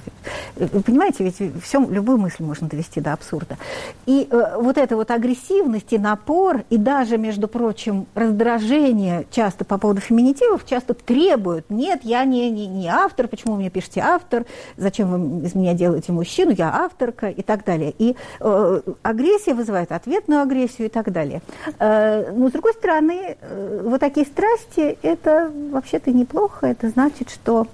Вы 0.56 0.82
понимаете, 0.82 1.24
ведь 1.24 1.64
все 1.64 1.80
любую 1.80 2.18
мысль 2.18 2.44
можно 2.44 2.68
довести 2.68 3.02
до 3.02 3.14
абсурда. 3.14 3.58
И 4.06 4.28
э, 4.30 4.58
вот 4.60 4.78
эта 4.78 4.96
вот 4.96 5.12
агрессивность 5.12 5.94
и 5.94 5.98
напор, 5.98 6.64
и 6.70 6.78
даже, 6.78 7.18
между 7.18 7.48
прочим, 7.48 8.06
раздражение 8.16 9.26
часто 9.32 9.66
по 9.66 9.78
поводу 9.78 10.02
феминитивов 10.02 10.66
часто 10.66 10.94
требуют, 10.94 11.70
нет, 11.70 12.02
я 12.04 12.24
не, 12.26 12.50
не, 12.50 12.68
не 12.68 12.88
автор, 12.88 13.28
почему 13.28 13.54
вы 13.54 13.60
мне 13.60 13.70
пишете 13.70 14.02
автор, 14.02 14.46
зачем 14.78 15.10
вы 15.10 15.46
из 15.46 15.56
меня 15.56 15.74
делаете 15.74 16.12
мужчину, 16.12 16.52
я 16.52 16.74
авторка 16.74 17.30
и 17.30 17.42
так 17.42 17.66
далее. 17.66 17.94
И 17.98 18.16
э, 18.40 18.82
агрессия 19.02 19.54
вызывает 19.54 19.92
ответную 19.92 20.42
агрессию 20.42 20.88
и 20.88 20.90
так 20.90 21.12
далее. 21.12 21.42
Э, 21.80 22.32
но, 22.32 22.50
с 22.50 22.52
другой 22.52 22.74
стороны, 22.74 23.38
э, 23.40 23.82
вот 23.84 24.00
такие 24.00 24.26
страсти, 24.26 24.53
это 25.02 25.52
вообще-то 25.72 26.12
неплохо, 26.12 26.68
это 26.68 26.90
значит, 26.90 27.30
что 27.30 27.68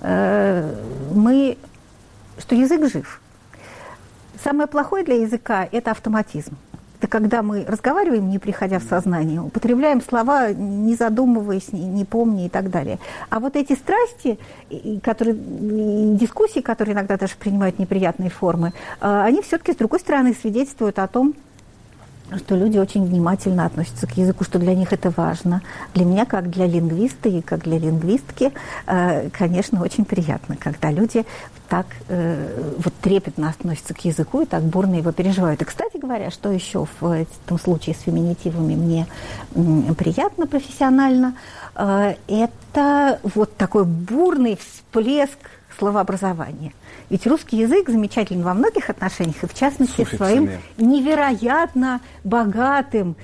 э, 0.00 0.74
мы 1.12 1.56
что 2.38 2.54
язык 2.54 2.88
жив. 2.90 3.20
Самое 4.42 4.68
плохое 4.68 5.04
для 5.04 5.16
языка– 5.16 5.68
это 5.72 5.90
автоматизм. 5.90 6.56
Это 7.00 7.06
когда 7.06 7.42
мы 7.42 7.64
разговариваем, 7.64 8.28
не 8.28 8.40
приходя 8.40 8.80
в 8.80 8.82
сознание, 8.82 9.40
употребляем 9.40 10.00
слова, 10.02 10.50
не 10.52 10.96
задумываясь, 10.96 11.72
не, 11.72 11.84
не 11.84 12.04
помня 12.04 12.46
и 12.46 12.48
так 12.48 12.70
далее. 12.70 12.98
А 13.30 13.38
вот 13.38 13.54
эти 13.54 13.74
страсти, 13.74 14.38
которые, 15.02 15.36
дискуссии, 15.36 16.60
которые 16.60 16.94
иногда 16.94 17.16
даже 17.16 17.36
принимают 17.36 17.78
неприятные 17.78 18.30
формы, 18.30 18.72
а, 19.00 19.24
они 19.24 19.42
все-таки, 19.42 19.72
с 19.72 19.76
другой 19.76 20.00
стороны, 20.00 20.34
свидетельствуют 20.34 20.98
о 20.98 21.06
том, 21.06 21.34
что 22.36 22.56
люди 22.56 22.78
очень 22.78 23.04
внимательно 23.04 23.64
относятся 23.64 24.06
к 24.06 24.16
языку, 24.16 24.44
что 24.44 24.58
для 24.58 24.74
них 24.74 24.92
это 24.92 25.10
важно. 25.16 25.62
Для 25.94 26.04
меня, 26.04 26.26
как 26.26 26.50
для 26.50 26.66
лингвиста 26.66 27.28
и 27.28 27.40
как 27.40 27.64
для 27.64 27.78
лингвистки, 27.78 28.52
э, 28.86 29.30
конечно, 29.30 29.82
очень 29.82 30.04
приятно, 30.04 30.56
когда 30.56 30.90
люди 30.90 31.24
так 31.68 31.86
э, 32.08 32.74
вот 32.78 32.94
трепетно 33.00 33.50
относятся 33.50 33.94
к 33.94 34.04
языку 34.04 34.42
и 34.42 34.46
так 34.46 34.62
бурно 34.62 34.96
его 34.96 35.12
переживают. 35.12 35.62
И, 35.62 35.64
кстати 35.64 35.96
говоря, 35.96 36.30
что 36.30 36.50
еще 36.50 36.86
в 37.00 37.06
этом 37.06 37.58
случае 37.58 37.94
с 37.94 38.00
феминитивами 38.00 38.74
мне 38.74 39.06
приятно 39.96 40.46
профессионально, 40.46 41.34
э, 41.74 42.14
это 42.28 43.20
вот 43.22 43.56
такой 43.56 43.84
бурный 43.84 44.56
всплеск 44.56 45.38
словообразования. 45.76 46.72
Ведь 47.10 47.26
русский 47.26 47.58
язык 47.58 47.88
замечателен 47.88 48.42
во 48.42 48.54
многих 48.54 48.90
отношениях, 48.90 49.42
и 49.42 49.46
в 49.46 49.54
частности 49.54 50.02
Суффиксами. 50.02 50.16
своим 50.16 50.50
невероятно 50.76 52.00
богатым, 52.24 53.16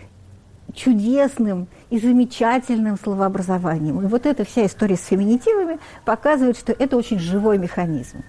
чудесным 0.75 1.69
и 1.91 1.99
замечательным 1.99 2.99
словообразованием. 2.99 4.01
И 4.01 4.07
вот 4.07 4.27
эта 4.27 4.45
вся 4.45 4.67
история 4.67 4.97
с 4.97 5.05
феминитивами 5.05 5.79
показывает, 6.05 6.59
что 6.59 6.73
это 6.73 6.97
очень 6.97 7.19
живой 7.19 7.59
механизм 7.59 8.25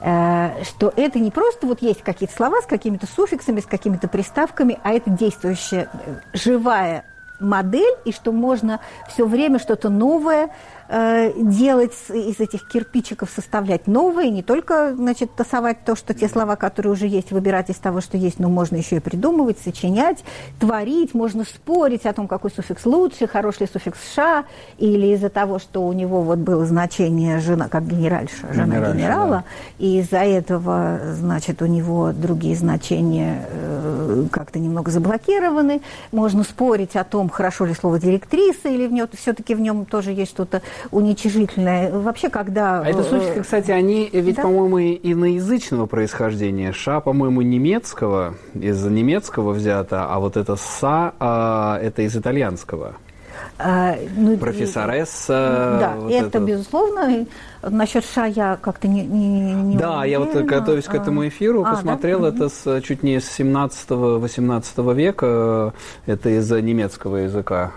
э, 0.00 0.64
что 0.64 0.92
это 0.96 1.18
не 1.18 1.30
просто 1.30 1.66
вот 1.66 1.82
есть 1.82 2.02
какие-то 2.02 2.34
слова 2.34 2.60
с 2.62 2.66
какими-то 2.66 3.06
суффиксами, 3.06 3.60
с 3.60 3.66
какими-то 3.66 4.08
приставками, 4.08 4.78
а 4.82 4.92
это 4.92 5.10
действующая 5.10 5.88
э, 5.92 6.20
живая 6.32 7.04
модель, 7.42 7.96
и 8.04 8.12
что 8.12 8.32
можно 8.32 8.80
все 9.08 9.26
время 9.26 9.58
что-то 9.58 9.90
новое 9.90 10.50
делать 10.92 11.94
из 12.10 12.38
этих 12.38 12.68
кирпичиков, 12.68 13.30
составлять 13.34 13.86
новые, 13.86 14.30
не 14.30 14.42
только, 14.42 14.94
значит, 14.94 15.34
тасовать 15.34 15.84
то, 15.84 15.96
что 15.96 16.12
те 16.12 16.28
слова, 16.28 16.56
которые 16.56 16.92
уже 16.92 17.06
есть, 17.06 17.32
выбирать 17.32 17.70
из 17.70 17.76
того, 17.76 18.00
что 18.00 18.18
есть, 18.18 18.38
но 18.38 18.50
можно 18.50 18.76
еще 18.76 18.96
и 18.96 19.00
придумывать, 19.00 19.58
сочинять, 19.58 20.22
творить, 20.60 21.14
можно 21.14 21.44
спорить 21.44 22.04
о 22.04 22.12
том, 22.12 22.28
какой 22.28 22.50
суффикс 22.50 22.84
лучше, 22.84 23.26
хороший 23.26 23.68
суффикс 23.68 23.98
«ша», 24.14 24.44
или 24.78 25.14
из-за 25.14 25.30
того, 25.30 25.58
что 25.58 25.86
у 25.86 25.92
него 25.92 26.22
вот 26.22 26.38
было 26.38 26.66
значение 26.66 27.40
жена, 27.40 27.68
как 27.68 27.86
генеральша, 27.86 28.52
жена 28.52 28.76
Генеральша, 28.76 28.96
генерала, 28.96 29.30
да. 29.30 29.44
и 29.78 30.00
из-за 30.00 30.18
этого, 30.18 31.00
значит, 31.14 31.62
у 31.62 31.66
него 31.66 32.12
другие 32.12 32.56
значения 32.56 33.46
э, 33.48 34.26
как-то 34.30 34.58
немного 34.58 34.90
заблокированы. 34.90 35.80
Можно 36.10 36.44
спорить 36.44 36.96
о 36.96 37.04
том, 37.04 37.30
хорошо 37.30 37.64
ли 37.64 37.74
слово 37.74 37.98
директриса, 37.98 38.68
или 38.68 38.86
в 38.86 38.92
нем, 38.92 39.08
все-таки 39.16 39.54
в 39.54 39.60
нем 39.60 39.86
тоже 39.86 40.12
есть 40.12 40.32
что-то 40.32 40.60
уничижительное. 40.90 41.92
Вообще, 41.92 42.28
когда... 42.28 42.80
А 42.80 42.86
это 42.86 43.00
э, 43.00 43.42
кстати, 43.42 43.70
они 43.70 44.08
ведь, 44.12 44.36
да? 44.36 44.42
по-моему, 44.42 44.78
иноязычного 45.02 45.86
происхождения. 45.86 46.72
Ша, 46.72 47.00
по-моему, 47.00 47.42
немецкого, 47.42 48.34
из 48.54 48.82
немецкого 48.84 49.52
взято, 49.52 50.06
а 50.08 50.18
вот 50.18 50.36
это 50.36 50.56
са, 50.56 51.12
а, 51.18 51.78
это 51.80 52.02
из 52.02 52.16
итальянского. 52.16 52.96
А, 53.58 53.96
ну, 54.16 54.36
Профессоресса. 54.36 55.78
Да, 55.80 55.94
вот 55.96 56.12
это, 56.12 56.26
это, 56.26 56.40
безусловно. 56.40 57.26
Насчет 57.62 58.04
ша 58.04 58.26
я 58.26 58.58
как-то 58.60 58.88
не, 58.88 59.02
не, 59.02 59.54
не 59.54 59.76
Да, 59.76 60.00
уверена. 60.00 60.10
я 60.10 60.20
вот 60.20 60.44
готовясь 60.44 60.84
к 60.84 60.94
этому 60.94 61.28
эфиру, 61.28 61.64
а, 61.64 61.74
посмотрел 61.74 62.20
да? 62.20 62.28
это 62.28 62.48
с, 62.48 62.80
чуть 62.82 63.02
не 63.02 63.20
с 63.20 63.38
17-18 63.38 64.94
века. 64.94 65.74
Это 66.06 66.30
из 66.30 66.50
немецкого 66.50 67.16
языка. 67.18 67.72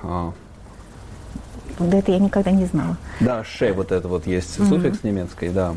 Вот 1.79 1.93
это 1.93 2.11
я 2.11 2.19
никогда 2.19 2.51
не 2.51 2.65
знала. 2.65 2.97
Да, 3.19 3.43
ше 3.43 3.73
вот 3.73 3.91
это 3.91 4.07
вот 4.07 4.27
есть 4.27 4.57
mm-hmm. 4.57 4.69
суффикс 4.69 5.03
немецкий, 5.03 5.49
да. 5.49 5.75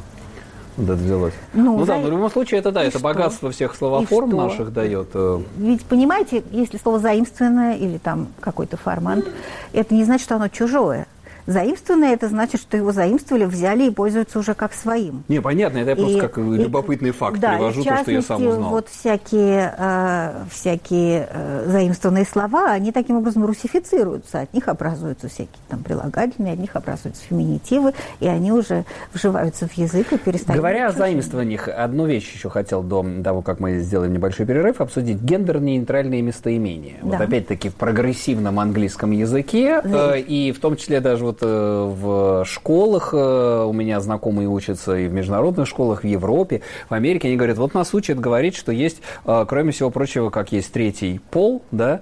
Вот 0.76 0.90
это 0.90 1.02
взялось. 1.02 1.34
Ну, 1.54 1.76
ну 1.76 1.84
да, 1.84 1.96
но 1.98 2.06
в 2.06 2.10
любом 2.10 2.30
случае 2.30 2.60
это 2.60 2.70
да, 2.70 2.82
это 2.82 2.98
что? 2.98 3.00
богатство 3.00 3.50
всех 3.50 3.74
словоформ 3.74 4.30
наших 4.30 4.72
дает. 4.72 5.08
Э. 5.14 5.40
Ведь 5.56 5.84
понимаете, 5.84 6.44
если 6.52 6.78
слово 6.78 7.00
заимственное 7.00 7.76
или 7.76 7.98
там 7.98 8.28
какой-то 8.38 8.76
формант, 8.76 9.26
это 9.72 9.92
не 9.92 10.04
значит, 10.04 10.24
что 10.24 10.36
оно 10.36 10.46
чужое. 10.46 11.08
Заимствованное– 11.48 12.12
это 12.12 12.28
значит, 12.28 12.60
что 12.60 12.76
его 12.76 12.92
заимствовали, 12.92 13.46
взяли 13.46 13.84
и 13.84 13.90
пользуются 13.90 14.38
уже 14.38 14.52
как 14.52 14.74
своим. 14.74 15.24
Не, 15.28 15.40
понятно, 15.40 15.78
это 15.78 15.90
я 15.90 15.96
просто 15.96 16.18
и, 16.18 16.20
как 16.20 16.36
любопытный 16.36 17.10
факт 17.10 17.40
да, 17.40 17.54
привожу, 17.54 17.82
то, 17.82 17.96
что 17.96 18.10
я 18.10 18.20
сам 18.20 18.46
узнал. 18.46 18.68
вот 18.68 18.88
всякие, 18.90 19.74
э, 19.78 20.44
всякие 20.50 21.26
э, 21.32 21.64
заимствованные 21.68 22.26
слова, 22.26 22.70
они 22.70 22.92
таким 22.92 23.16
образом 23.16 23.46
русифицируются, 23.46 24.40
от 24.40 24.52
них 24.52 24.68
образуются 24.68 25.28
всякие 25.28 25.56
там 25.70 25.82
прилагательные, 25.82 26.52
от 26.52 26.58
них 26.58 26.76
образуются 26.76 27.22
феминитивы, 27.22 27.94
и 28.20 28.26
они 28.26 28.52
уже 28.52 28.84
вживаются 29.14 29.66
в 29.66 29.72
язык 29.72 30.12
и 30.12 30.18
перестают... 30.18 30.58
Говоря 30.58 30.88
о 30.88 30.92
заимствованиях, 30.92 31.68
одну 31.68 32.04
вещь 32.04 32.30
еще 32.30 32.50
хотел 32.50 32.82
до 32.82 33.06
того, 33.24 33.40
как 33.40 33.58
мы 33.58 33.78
сделаем 33.78 34.12
небольшой 34.12 34.44
перерыв, 34.44 34.82
обсудить 34.82 35.22
гендерно-нейтральные 35.22 36.20
местоимения. 36.20 36.96
Да. 37.00 37.08
Вот 37.08 37.20
опять-таки 37.22 37.70
в 37.70 37.74
прогрессивном 37.74 38.60
английском 38.60 39.12
языке, 39.12 39.80
да. 39.82 40.14
э, 40.14 40.20
и 40.20 40.52
в 40.52 40.60
том 40.60 40.76
числе 40.76 41.00
даже 41.00 41.24
вот 41.24 41.37
вот 41.40 41.48
в 41.48 42.44
школах, 42.44 43.12
у 43.12 43.72
меня 43.72 44.00
знакомые 44.00 44.48
учатся 44.48 44.96
и 44.96 45.08
в 45.08 45.12
международных 45.12 45.66
школах, 45.66 46.02
в 46.02 46.06
Европе, 46.06 46.62
в 46.88 46.94
Америке, 46.94 47.28
они 47.28 47.36
говорят, 47.36 47.58
вот 47.58 47.74
нас 47.74 47.94
учат 47.94 48.18
говорить, 48.18 48.56
что 48.56 48.72
есть, 48.72 49.00
кроме 49.24 49.72
всего 49.72 49.90
прочего, 49.90 50.30
как 50.30 50.52
есть 50.52 50.72
третий 50.72 51.20
пол, 51.30 51.62
да, 51.70 52.00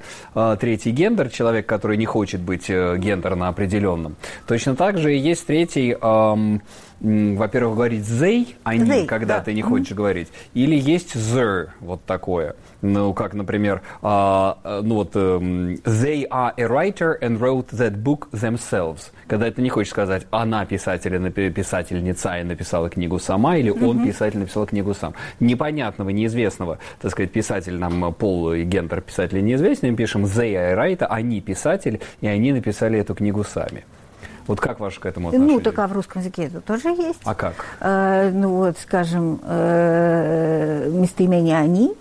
третий 0.61 0.91
гендер, 0.91 1.31
человек, 1.31 1.67
который 1.67 1.97
не 1.97 2.07
хочет 2.07 2.41
быть 2.41 2.69
гендерно 2.69 3.49
определенным. 3.49 4.17
Точно 4.47 4.77
так 4.77 4.99
же 4.99 5.13
есть 5.13 5.47
третий 5.47 5.97
во-первых, 7.01 7.77
говорить 7.77 8.05
they, 8.05 8.55
они, 8.65 8.91
they, 8.91 9.07
когда 9.07 9.39
да. 9.39 9.45
ты 9.45 9.55
не 9.55 9.63
хочешь 9.63 9.93
mm-hmm. 9.93 9.95
говорить, 9.95 10.29
или 10.55 10.77
есть 10.77 11.15
the, 11.15 11.69
вот 11.81 12.03
такое. 12.05 12.57
Ну, 12.83 13.13
как, 13.15 13.35
например, 13.35 13.83
uh, 14.03 14.57
ну 14.83 14.97
вот, 14.97 15.15
um, 15.17 15.83
they 15.85 16.27
are 16.29 16.53
a 16.57 16.67
writer 16.67 17.19
and 17.21 17.39
wrote 17.39 17.69
that 17.71 18.03
book 18.03 18.29
themselves. 18.33 19.11
Когда 19.27 19.51
ты 19.51 19.61
не 19.61 19.69
хочешь 19.69 19.91
сказать, 19.91 20.27
она 20.31 20.65
писатель, 20.65 21.31
писательница 21.53 22.39
и 22.39 22.45
написала 22.45 22.89
книгу 22.89 23.19
сама, 23.19 23.57
или 23.57 23.73
mm-hmm. 23.73 23.87
он 23.87 24.05
писатель 24.07 24.39
написал 24.39 24.67
книгу 24.67 24.95
сам. 24.95 25.15
Непонятного, 25.41 26.11
неизвестного, 26.11 26.79
так 27.01 27.11
сказать, 27.11 27.33
писатель 27.33 27.75
нам 27.79 28.15
пол 28.15 28.53
и 28.53 28.63
гендер 28.63 29.01
писателя 29.01 29.41
неизвестен, 29.41 29.91
мы 29.91 29.97
пишем 29.97 30.25
they 30.25 30.55
are 30.55 30.73
a 30.73 30.75
writer, 30.75 31.07
они 31.07 31.41
писатель, 31.41 32.01
и 32.21 32.27
они 32.27 32.53
написали 32.53 32.99
эту 32.99 33.15
книгу 33.15 33.45
сами. 33.45 33.85
Вот 34.47 34.61
как 34.61 34.81
ваше 34.81 35.01
к 35.01 35.07
этому 35.07 35.29
отношение? 35.29 35.57
Ну, 35.57 35.61
так 35.61 35.79
а 35.79 35.87
в 35.87 35.93
русском 35.93 36.21
языке 36.21 36.45
это 36.45 36.61
тоже 36.61 36.89
есть. 36.89 37.21
А 37.25 37.35
как? 37.35 37.55
Э, 37.81 38.31
ну, 38.33 38.51
вот, 38.57 38.79
скажем, 38.79 39.41
э, 39.43 40.89
местоимение 40.91 41.59
«они» 41.59 41.95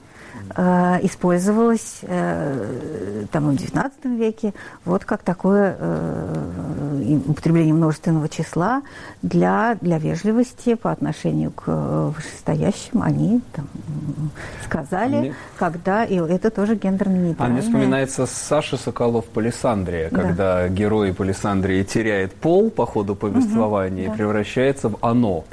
э, 0.55 0.99
использовалось 1.03 1.99
э, 2.01 3.25
там, 3.31 3.51
в 3.51 3.53
XIX 3.53 3.91
веке 4.17 4.53
вот 4.83 5.05
как 5.05 5.23
такое 5.23 5.75
э, 5.79 7.17
употребление 7.27 7.73
множественного 7.73 8.29
числа 8.29 8.81
для, 9.21 9.77
для 9.81 9.97
вежливости 9.97 10.75
по 10.75 10.91
отношению 10.91 11.51
к 11.51 11.65
вышестоящим. 12.15 13.01
Они 13.01 13.41
там, 13.53 13.67
сказали, 14.63 15.15
мне... 15.17 15.35
когда... 15.57 16.03
И 16.03 16.15
это 16.15 16.49
тоже 16.49 16.75
гендерно-нейтрально. 16.75 17.45
А 17.45 17.47
мне 17.49 17.61
вспоминается 17.61 18.25
Саша 18.25 18.77
Соколов 18.77 19.25
«Палисандрия», 19.25 20.09
да. 20.09 20.21
когда 20.21 20.67
герой 20.69 21.13
Палисандрии 21.13 21.83
теряет 21.83 22.33
пол 22.33 22.69
по 22.69 22.85
ходу 22.85 23.15
повествования 23.15 24.07
угу, 24.07 24.13
и 24.13 24.17
превращается 24.17 24.89
в 24.89 24.97
«оно» 25.01 25.45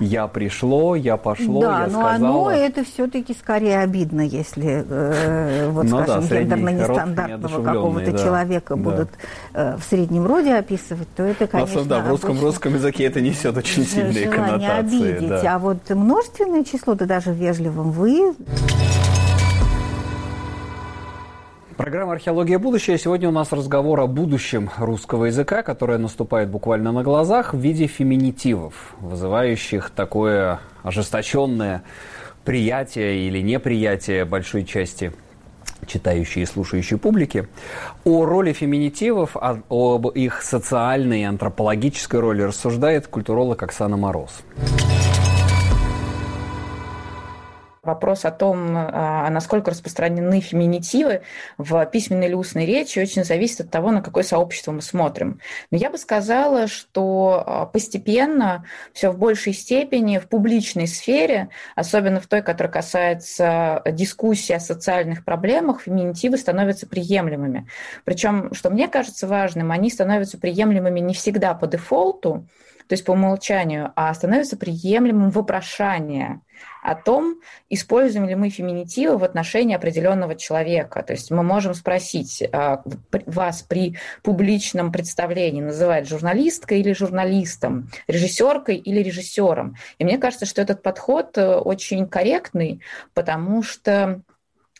я 0.00 0.26
пришло, 0.26 0.94
я 0.94 1.16
пошло, 1.16 1.60
да, 1.60 1.82
я 1.82 1.86
но 1.86 2.00
сказала. 2.00 2.14
оно 2.14 2.50
это 2.50 2.84
все-таки 2.84 3.34
скорее 3.34 3.80
обидно, 3.80 4.22
если, 4.22 4.84
э, 4.88 5.70
вот, 5.70 5.84
ну, 5.84 6.02
скажем, 6.02 6.28
да, 6.28 6.42
гендерно-нестандартного 6.42 7.64
какого-то 7.64 8.12
да, 8.12 8.18
человека 8.18 8.76
да. 8.76 8.82
будут 8.82 9.10
э, 9.52 9.76
в 9.76 9.82
среднем 9.82 10.26
роде 10.26 10.54
описывать, 10.54 11.08
то 11.14 11.22
это, 11.22 11.46
конечно, 11.46 11.84
да, 11.84 12.00
в 12.00 12.08
русском, 12.08 12.40
русском 12.40 12.74
языке 12.74 13.04
это 13.04 13.20
несет 13.20 13.56
очень 13.56 13.84
сильные 13.84 14.28
коннотации. 14.28 14.78
обидеть, 14.78 15.28
да. 15.28 15.54
а 15.54 15.58
вот 15.58 15.88
множественное 15.90 16.64
число, 16.64 16.94
да 16.94 17.06
даже 17.06 17.30
в 17.30 17.34
вежливом 17.34 17.90
«вы» 17.90 18.34
Программа 21.80 22.12
«Археология. 22.12 22.58
Будущее». 22.58 22.98
Сегодня 22.98 23.30
у 23.30 23.32
нас 23.32 23.52
разговор 23.52 24.00
о 24.00 24.06
будущем 24.06 24.68
русского 24.76 25.24
языка, 25.24 25.62
которое 25.62 25.96
наступает 25.96 26.50
буквально 26.50 26.92
на 26.92 27.02
глазах 27.02 27.54
в 27.54 27.58
виде 27.58 27.86
феминитивов, 27.86 28.94
вызывающих 29.00 29.88
такое 29.88 30.60
ожесточенное 30.82 31.82
приятие 32.44 33.26
или 33.26 33.40
неприятие 33.40 34.26
большой 34.26 34.66
части 34.66 35.14
читающей 35.86 36.42
и 36.42 36.44
слушающей 36.44 36.98
публики, 36.98 37.48
о 38.04 38.26
роли 38.26 38.52
феминитивов, 38.52 39.38
об 39.40 40.08
их 40.08 40.42
социальной 40.42 41.22
и 41.22 41.24
антропологической 41.24 42.20
роли 42.20 42.42
рассуждает 42.42 43.06
культуролог 43.06 43.62
Оксана 43.62 43.96
Мороз. 43.96 44.42
Вопрос 47.90 48.24
о 48.24 48.30
том, 48.30 48.72
а, 48.76 49.28
насколько 49.30 49.72
распространены 49.72 50.40
феминитивы 50.40 51.22
в 51.58 51.84
письменной 51.86 52.28
или 52.28 52.34
устной 52.34 52.64
речи, 52.64 53.00
очень 53.00 53.24
зависит 53.24 53.62
от 53.62 53.70
того, 53.70 53.90
на 53.90 54.00
какое 54.00 54.22
сообщество 54.22 54.70
мы 54.70 54.80
смотрим. 54.80 55.40
Но 55.72 55.76
я 55.76 55.90
бы 55.90 55.98
сказала, 55.98 56.68
что 56.68 57.42
а, 57.44 57.66
постепенно 57.66 58.64
все 58.92 59.10
в 59.10 59.18
большей 59.18 59.54
степени 59.54 60.18
в 60.18 60.28
публичной 60.28 60.86
сфере, 60.86 61.48
особенно 61.74 62.20
в 62.20 62.28
той, 62.28 62.42
которая 62.42 62.72
касается 62.72 63.82
дискуссии 63.84 64.52
о 64.52 64.60
социальных 64.60 65.24
проблемах, 65.24 65.82
феминитивы 65.82 66.36
становятся 66.36 66.86
приемлемыми. 66.86 67.66
Причем, 68.04 68.54
что 68.54 68.70
мне 68.70 68.86
кажется 68.86 69.26
важным, 69.26 69.72
они 69.72 69.90
становятся 69.90 70.38
приемлемыми 70.38 71.00
не 71.00 71.14
всегда 71.14 71.54
по 71.54 71.66
дефолту, 71.66 72.46
то 72.86 72.94
есть 72.94 73.04
по 73.04 73.12
умолчанию, 73.12 73.92
а 73.96 74.14
становится 74.14 74.56
приемлемым 74.56 75.30
вопрошание 75.30 76.40
о 76.82 76.94
том, 76.94 77.40
используем 77.68 78.28
ли 78.28 78.34
мы 78.34 78.50
феминитивы 78.50 79.18
в 79.18 79.24
отношении 79.24 79.76
определенного 79.76 80.34
человека. 80.34 81.02
То 81.02 81.12
есть 81.12 81.30
мы 81.30 81.42
можем 81.42 81.74
спросить 81.74 82.42
а, 82.52 82.82
вас 83.26 83.62
при 83.62 83.96
публичном 84.22 84.92
представлении 84.92 85.60
называть 85.60 86.08
журналисткой 86.08 86.80
или 86.80 86.92
журналистом, 86.92 87.90
режиссеркой 88.06 88.76
или 88.76 89.00
режиссером. 89.00 89.76
И 89.98 90.04
мне 90.04 90.18
кажется, 90.18 90.46
что 90.46 90.62
этот 90.62 90.82
подход 90.82 91.36
э, 91.36 91.56
очень 91.56 92.06
корректный, 92.06 92.80
потому 93.14 93.62
что 93.62 94.22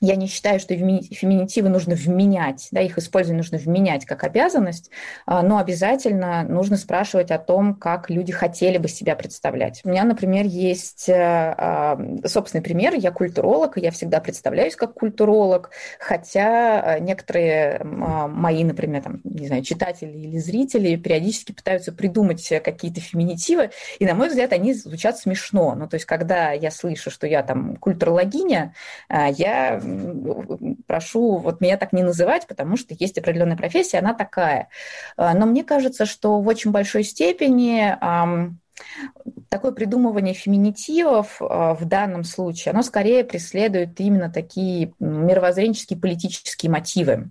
я 0.00 0.16
не 0.16 0.26
считаю, 0.26 0.58
что 0.58 0.74
феминитивы 0.74 1.68
нужно 1.68 1.94
вменять, 1.94 2.68
да, 2.70 2.80
их 2.80 2.96
использование 2.96 3.42
нужно 3.42 3.58
вменять 3.58 4.06
как 4.06 4.24
обязанность, 4.24 4.90
а, 5.26 5.42
но 5.42 5.58
обязательно 5.58 6.42
нужно 6.42 6.78
спрашивать 6.78 7.30
о 7.30 7.38
том, 7.38 7.74
как 7.74 8.08
люди 8.08 8.32
хотели 8.32 8.78
бы 8.78 8.88
себя 8.88 9.14
представлять. 9.14 9.82
У 9.84 9.90
меня, 9.90 10.04
например, 10.04 10.46
есть 10.46 11.08
э, 11.08 11.14
а, 11.14 12.00
собственный 12.24 12.62
пример. 12.62 12.94
Я 12.94 13.10
культуролог, 13.10 13.76
и 13.76 13.82
я 13.82 13.90
всегда 13.90 14.20
представляюсь 14.20 14.74
как 14.74 14.94
культуролог, 14.94 15.70
хотя 15.98 16.96
э, 16.96 17.00
некоторые 17.00 17.80
а, 17.80 18.26
мои, 18.26 18.64
например, 18.64 19.02
там, 19.02 19.20
не 19.24 19.48
знаю, 19.48 19.62
читатели 19.62 20.16
или 20.16 20.38
зрители 20.38 20.96
периодически 20.96 21.52
пытаются 21.52 21.92
придумать 21.92 22.48
какие-то 22.64 23.00
феминитивы, 23.00 23.70
и, 23.98 24.06
на 24.06 24.14
мой 24.14 24.28
взгляд, 24.28 24.54
они 24.54 24.72
звучат 24.72 25.18
смешно. 25.18 25.74
Ну, 25.74 25.86
то 25.88 25.96
есть, 25.96 26.06
когда 26.06 26.52
я 26.52 26.70
слышу, 26.70 27.10
что 27.10 27.26
я 27.26 27.42
там 27.42 27.76
культурологиня, 27.76 28.74
я 29.10 29.80
прошу 30.87 31.38
вот 31.38 31.61
меня 31.61 31.76
так 31.76 31.92
не 31.92 32.03
называть, 32.03 32.46
потому 32.46 32.76
что 32.76 32.94
есть 32.98 33.18
определенная 33.18 33.57
профессия, 33.57 33.98
она 33.98 34.14
такая. 34.14 34.68
А, 35.16 35.35
но 35.35 35.46
мне 35.46 35.64
кажется, 35.64 36.07
что 36.07 36.40
в 36.40 36.46
очень 36.46 36.70
большой 36.70 37.05
степени 37.05 37.96
такое 39.50 39.72
придумывание 39.72 40.32
феминитивов 40.32 41.42
а, 41.42 41.74
в 41.74 41.84
данном 41.84 42.22
случае, 42.22 42.70
оно 42.70 42.82
скорее 42.82 43.24
преследует 43.24 43.98
именно 43.98 44.30
такие 44.30 44.92
мировоззренческие 45.00 45.98
политические 45.98 46.70
мотивы. 46.70 47.30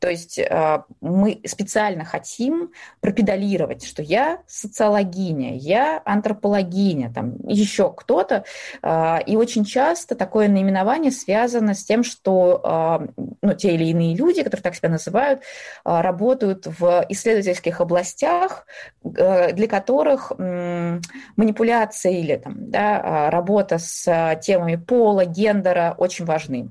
То 0.00 0.10
есть 0.10 0.40
а, 0.40 0.84
мы 1.00 1.40
специально 1.46 2.04
хотим 2.04 2.72
пропедалировать, 3.00 3.84
что 3.84 4.02
я 4.02 4.40
социологиня, 4.48 5.56
я 5.56 6.02
антропологиня, 6.04 7.12
там 7.14 7.36
еще 7.46 7.92
кто-то. 7.92 8.44
А, 8.82 9.22
и 9.24 9.36
очень 9.36 9.64
часто 9.64 10.16
такое 10.16 10.48
наименование 10.48 11.12
связано 11.12 11.74
с 11.74 11.84
тем, 11.84 12.02
что 12.02 13.06
ну, 13.42 13.54
те 13.54 13.74
или 13.74 13.84
иные 13.84 14.16
люди, 14.16 14.42
которые 14.42 14.62
так 14.62 14.74
себя 14.74 14.88
называют, 14.88 15.42
работают 15.84 16.66
в 16.66 17.06
исследовательских 17.08 17.80
областях, 17.80 18.66
для 19.04 19.68
которых 19.68 20.32
манипуляция 21.36 21.59
или 22.08 22.36
там, 22.36 22.70
да, 22.70 23.00
а, 23.02 23.30
работа 23.30 23.78
с 23.78 24.06
а, 24.06 24.34
темами 24.36 24.76
пола, 24.76 25.24
гендера 25.24 25.94
очень 25.98 26.24
важны. 26.24 26.70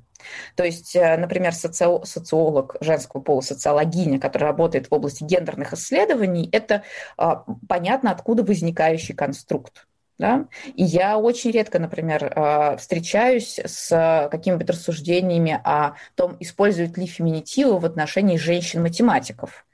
То 0.56 0.64
есть, 0.66 0.96
э, 0.96 1.16
например, 1.18 1.54
соци... 1.54 1.86
социолог 2.04 2.76
женского 2.82 3.22
пола, 3.22 3.42
социологиня, 3.42 4.20
которая 4.20 4.52
работает 4.52 4.88
в 4.88 4.94
области 4.94 5.24
гендерных 5.24 5.74
исследований, 5.74 6.50
это 6.52 6.84
а, 7.18 7.46
понятно, 7.68 8.12
откуда 8.12 8.44
возникающий 8.44 9.16
конструкт. 9.16 9.88
Да? 10.18 10.48
И 10.76 10.84
я 10.84 11.18
очень 11.18 11.52
редко, 11.52 11.80
например, 11.80 12.76
встречаюсь 12.78 13.58
с 13.58 14.28
какими-то 14.30 14.74
рассуждениями 14.74 15.62
о 15.64 15.94
том, 16.16 16.36
используют 16.42 16.98
ли 16.98 17.06
феминитивы 17.06 17.80
в 17.80 17.86
отношении 17.86 18.36
женщин-математиков. 18.36 19.66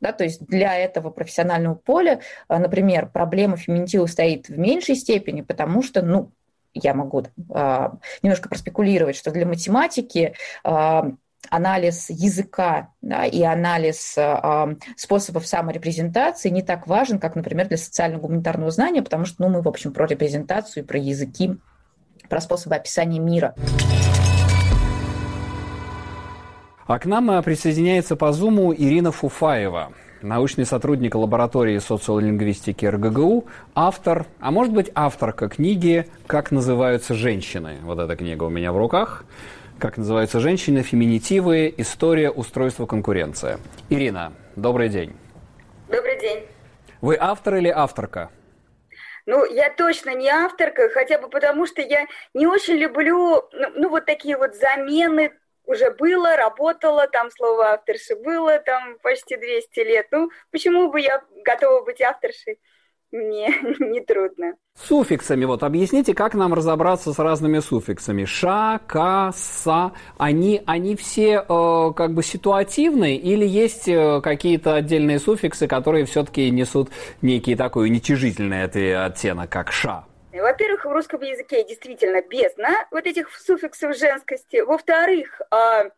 Да, 0.00 0.12
то 0.12 0.24
есть 0.24 0.44
для 0.46 0.76
этого 0.76 1.10
профессионального 1.10 1.74
поля, 1.74 2.20
а, 2.48 2.58
например, 2.58 3.08
проблема 3.08 3.56
феминитива 3.56 4.06
стоит 4.06 4.48
в 4.48 4.58
меньшей 4.58 4.96
степени, 4.96 5.40
потому 5.40 5.82
что, 5.82 6.02
ну, 6.02 6.30
я 6.74 6.94
могу 6.94 7.22
а, 7.52 7.94
немножко 8.22 8.48
проспекулировать, 8.48 9.16
что 9.16 9.30
для 9.30 9.46
математики 9.46 10.34
а, 10.62 11.12
анализ 11.50 12.10
языка 12.10 12.90
да, 13.02 13.24
и 13.26 13.42
анализ 13.42 14.16
э, 14.16 14.76
способов 14.96 15.46
саморепрезентации 15.46 16.48
не 16.48 16.62
так 16.62 16.86
важен, 16.86 17.18
как, 17.18 17.36
например, 17.36 17.68
для 17.68 17.76
социально-гуманитарного 17.76 18.70
знания, 18.70 19.02
потому 19.02 19.24
что 19.24 19.42
ну, 19.42 19.48
мы, 19.48 19.62
в 19.62 19.68
общем, 19.68 19.92
про 19.92 20.06
репрезентацию, 20.06 20.86
про 20.86 20.98
языки, 20.98 21.56
про 22.28 22.40
способы 22.40 22.76
описания 22.76 23.20
мира. 23.20 23.54
А 26.86 26.98
к 26.98 27.06
нам 27.06 27.30
э, 27.30 27.42
присоединяется 27.42 28.14
по 28.14 28.30
Зуму 28.32 28.74
Ирина 28.74 29.10
Фуфаева. 29.10 29.94
научный 30.20 30.66
сотрудник 30.66 31.14
лаборатории 31.14 31.78
социолингвистики 31.78 32.84
РГГУ, 32.84 33.46
автор, 33.74 34.26
а 34.38 34.50
может 34.50 34.74
быть 34.74 34.90
авторка 34.94 35.48
книги 35.48 36.06
«Как 36.26 36.50
называются 36.50 37.14
женщины». 37.14 37.78
Вот 37.82 37.98
эта 37.98 38.16
книга 38.16 38.44
у 38.44 38.50
меня 38.50 38.70
в 38.70 38.76
руках. 38.76 39.24
«Как 39.78 39.96
называются 39.96 40.40
женщины. 40.40 40.82
Феминитивы. 40.82 41.72
История 41.74 42.30
устройства 42.30 42.84
конкуренция». 42.84 43.58
Ирина, 43.88 44.34
добрый 44.54 44.90
день. 44.90 45.14
Добрый 45.88 46.20
день. 46.20 46.44
Вы 47.00 47.16
автор 47.18 47.54
или 47.56 47.68
авторка? 47.68 48.28
Ну, 49.24 49.42
я 49.46 49.70
точно 49.70 50.14
не 50.14 50.28
авторка, 50.28 50.90
хотя 50.90 51.18
бы 51.18 51.30
потому, 51.30 51.66
что 51.66 51.80
я 51.80 52.04
не 52.34 52.46
очень 52.46 52.74
люблю, 52.74 53.42
ну, 53.52 53.68
ну 53.74 53.88
вот 53.88 54.04
такие 54.04 54.36
вот 54.36 54.54
замены 54.54 55.32
уже 55.66 55.90
было, 55.90 56.36
работала, 56.36 57.06
там 57.08 57.30
слово 57.30 57.72
авторши 57.72 58.16
было, 58.16 58.58
там 58.58 58.98
почти 59.02 59.36
200 59.36 59.80
лет. 59.80 60.06
Ну, 60.10 60.30
почему 60.50 60.90
бы 60.90 61.00
я 61.00 61.22
готова 61.44 61.84
быть 61.84 62.00
авторшей? 62.00 62.58
Мне 63.12 63.48
не 63.78 64.00
трудно. 64.00 64.54
Суффиксами, 64.76 65.44
вот 65.44 65.62
объясните, 65.62 66.14
как 66.14 66.34
нам 66.34 66.52
разобраться 66.52 67.12
с 67.12 67.18
разными 67.20 67.60
суффиксами. 67.60 68.24
Ша, 68.24 68.80
ка, 68.88 69.32
са, 69.36 69.92
они, 70.18 70.62
они 70.66 70.96
все 70.96 71.44
э, 71.48 71.92
как 71.96 72.12
бы 72.12 72.24
ситуативные 72.24 73.16
или 73.16 73.46
есть 73.46 73.86
э, 73.86 74.20
какие-то 74.20 74.74
отдельные 74.74 75.20
суффиксы, 75.20 75.68
которые 75.68 76.06
все-таки 76.06 76.50
несут 76.50 76.90
некий 77.22 77.54
такой 77.54 77.86
уничижительный 77.86 78.64
оттенок, 78.64 79.48
как 79.48 79.70
ша? 79.70 80.06
Во-первых, 80.40 80.84
в 80.84 80.92
русском 80.92 81.20
языке 81.22 81.64
действительно 81.64 82.22
бездна 82.22 82.86
вот 82.90 83.06
этих 83.06 83.30
суффиксов 83.36 83.96
женскости. 83.96 84.60
Во-вторых, 84.60 85.40
а, 85.50 85.90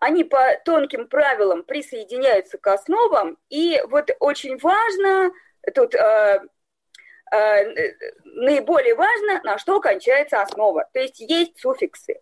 они 0.00 0.24
по 0.24 0.60
тонким 0.64 1.06
правилам 1.06 1.62
присоединяются 1.62 2.58
к 2.58 2.66
основам. 2.66 3.38
И 3.48 3.80
вот 3.88 4.10
очень 4.18 4.58
важно, 4.58 5.32
тут 5.74 5.94
а, 5.94 6.42
а, 7.30 7.62
наиболее 8.24 8.94
важно, 8.94 9.40
на 9.44 9.58
что 9.58 9.80
кончается 9.80 10.42
основа. 10.42 10.88
То 10.92 11.00
есть 11.00 11.20
есть 11.20 11.58
суффиксы. 11.60 12.20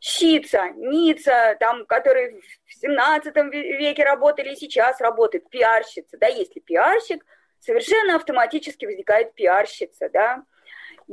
Щица, 0.00 0.70
ница, 0.70 1.56
там, 1.60 1.86
которые 1.86 2.40
в 2.66 2.74
17 2.74 3.36
веке 3.52 4.02
работали 4.02 4.52
и 4.52 4.56
сейчас 4.56 5.00
работают, 5.00 5.48
пиарщица. 5.48 6.18
Да, 6.18 6.26
если 6.26 6.58
пиарщик, 6.58 7.24
совершенно 7.60 8.16
автоматически 8.16 8.84
возникает 8.84 9.34
пиарщица, 9.34 10.08
да. 10.08 10.42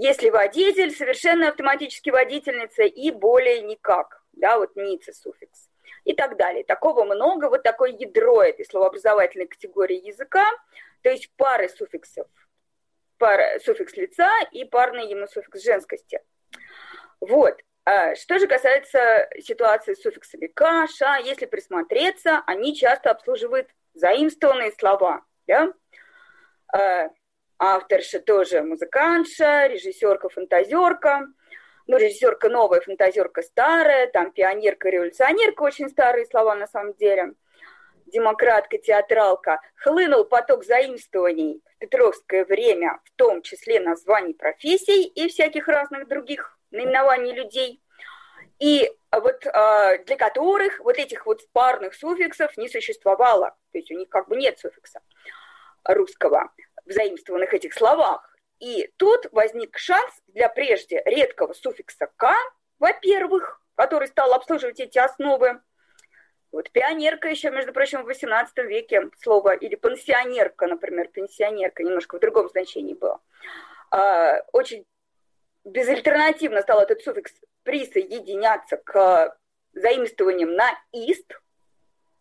Если 0.01 0.29
водитель, 0.29 0.95
совершенно 0.95 1.49
автоматически 1.49 2.09
водительница 2.09 2.83
и 2.83 3.11
более 3.11 3.59
никак, 3.63 4.23
да, 4.31 4.57
вот 4.57 4.73
ница 4.77 5.11
суффикс 5.11 5.69
и 6.05 6.13
так 6.13 6.37
далее. 6.37 6.63
Такого 6.63 7.03
много, 7.03 7.49
вот 7.49 7.63
такое 7.63 7.91
ядро 7.91 8.41
этой 8.41 8.63
словообразовательной 8.63 9.47
категории 9.47 10.07
языка, 10.07 10.49
то 11.01 11.09
есть 11.09 11.29
пары 11.35 11.67
суффиксов, 11.67 12.27
пара, 13.17 13.59
суффикс 13.59 13.97
лица 13.97 14.31
и 14.53 14.63
парный 14.63 15.09
ему 15.09 15.27
суффикс 15.27 15.61
женскости. 15.61 16.21
Вот. 17.19 17.59
А 17.83 18.15
что 18.15 18.39
же 18.39 18.47
касается 18.47 19.27
ситуации 19.37 19.95
с 19.95 20.01
суффиксами 20.01 20.47
каша, 20.47 21.17
если 21.25 21.45
присмотреться, 21.45 22.41
они 22.47 22.73
часто 22.73 23.11
обслуживают 23.11 23.67
заимствованные 23.95 24.71
слова. 24.71 25.25
Да? 25.45 25.73
А, 27.59 27.75
авторша 27.75 28.21
тоже 28.21 28.63
музыкантша, 28.63 29.67
режиссерка, 29.67 30.29
фантазерка. 30.29 31.27
Ну, 31.87 31.97
режиссерка 31.97 32.47
новая, 32.47 32.79
фантазерка 32.79 33.41
старая, 33.41 34.07
там 34.07 34.31
пионерка, 34.31 34.89
революционерка, 34.89 35.63
очень 35.63 35.89
старые 35.89 36.25
слова 36.25 36.55
на 36.55 36.67
самом 36.67 36.93
деле. 36.93 37.33
Демократка, 38.05 38.77
театралка. 38.77 39.59
Хлынул 39.75 40.23
поток 40.23 40.63
заимствований 40.63 41.61
в 41.75 41.79
петровское 41.79 42.45
время, 42.45 43.01
в 43.03 43.11
том 43.17 43.41
числе 43.41 43.81
названий 43.81 44.33
профессий 44.33 45.03
и 45.03 45.27
всяких 45.27 45.67
разных 45.67 46.07
других 46.07 46.57
наименований 46.71 47.33
людей. 47.33 47.81
И 48.59 48.89
вот 49.11 49.45
э, 49.45 50.03
для 50.05 50.15
которых 50.15 50.79
вот 50.79 50.97
этих 50.97 51.25
вот 51.25 51.41
парных 51.51 51.93
суффиксов 51.93 52.55
не 52.55 52.69
существовало. 52.69 53.49
То 53.73 53.79
есть 53.79 53.91
у 53.91 53.95
них 53.95 54.07
как 54.07 54.29
бы 54.29 54.37
нет 54.37 54.59
суффикса 54.59 55.01
русского 55.83 56.51
в 56.89 56.93
заимствованных 56.93 57.53
этих 57.53 57.73
словах. 57.73 58.27
И 58.59 58.91
тут 58.97 59.27
возник 59.31 59.77
шанс 59.77 60.11
для 60.27 60.49
прежде 60.49 61.01
редкого 61.05 61.53
суффикса 61.53 62.09
«к», 62.17 62.33
во-первых, 62.79 63.61
который 63.75 64.07
стал 64.09 64.33
обслуживать 64.33 64.79
эти 64.79 64.97
основы. 64.97 65.61
Вот 66.51 66.69
пионерка 66.71 67.29
еще, 67.29 67.51
между 67.51 67.71
прочим, 67.71 68.03
в 68.03 68.09
XVIII 68.09 68.65
веке 68.65 69.09
слово, 69.21 69.55
или 69.55 69.75
пансионерка, 69.75 70.67
например, 70.67 71.07
пенсионерка, 71.07 71.83
немножко 71.83 72.17
в 72.17 72.19
другом 72.19 72.49
значении 72.49 72.95
было. 72.95 73.21
А, 73.91 74.41
очень 74.51 74.85
безальтернативно 75.63 76.61
стал 76.61 76.81
этот 76.81 77.01
суффикс 77.01 77.33
присоединяться 77.63 78.77
к 78.77 79.37
заимствованиям 79.73 80.53
на 80.55 80.69
«ист», 80.91 81.39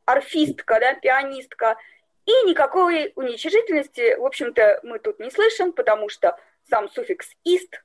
орфистка, 0.04 0.78
да, 0.78 0.94
пианистка, 0.94 1.76
и 2.28 2.46
никакой 2.46 3.12
уничижительности, 3.16 4.14
в 4.18 4.24
общем-то, 4.24 4.80
мы 4.82 4.98
тут 4.98 5.18
не 5.18 5.30
слышим, 5.30 5.72
потому 5.72 6.10
что 6.10 6.38
сам 6.68 6.90
суффикс 6.90 7.26
«ист» 7.44 7.82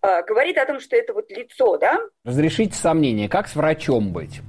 э, 0.00 0.22
говорит 0.22 0.58
о 0.58 0.66
том, 0.66 0.78
что 0.78 0.94
это 0.94 1.12
вот 1.12 1.28
лицо, 1.30 1.76
да? 1.78 1.98
Разрешите 2.24 2.74
сомнение, 2.74 3.28
как 3.28 3.48
с 3.48 3.56
врачом 3.56 4.12
быть? 4.12 4.42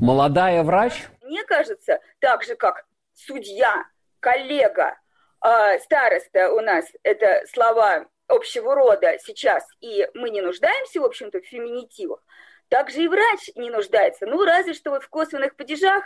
Молодая 0.00 0.64
врач? 0.64 1.04
Мне 1.22 1.44
кажется, 1.44 2.00
так 2.18 2.42
же, 2.42 2.56
как 2.56 2.86
судья, 3.14 3.84
коллега, 4.18 4.98
э, 5.44 5.78
староста 5.78 6.52
у 6.52 6.60
нас, 6.60 6.86
это 7.04 7.44
слова 7.52 8.06
общего 8.26 8.74
рода 8.74 9.16
сейчас, 9.22 9.64
и 9.80 10.08
мы 10.14 10.30
не 10.30 10.40
нуждаемся, 10.40 11.00
в 11.00 11.04
общем-то, 11.04 11.40
в 11.40 11.46
феминитивах, 11.46 12.20
также 12.68 13.02
и 13.02 13.08
врач 13.08 13.50
не 13.54 13.70
нуждается. 13.70 14.26
Ну, 14.26 14.44
разве 14.44 14.74
что 14.74 14.90
вот 14.90 15.04
в 15.04 15.08
косвенных 15.08 15.54
падежах 15.54 16.02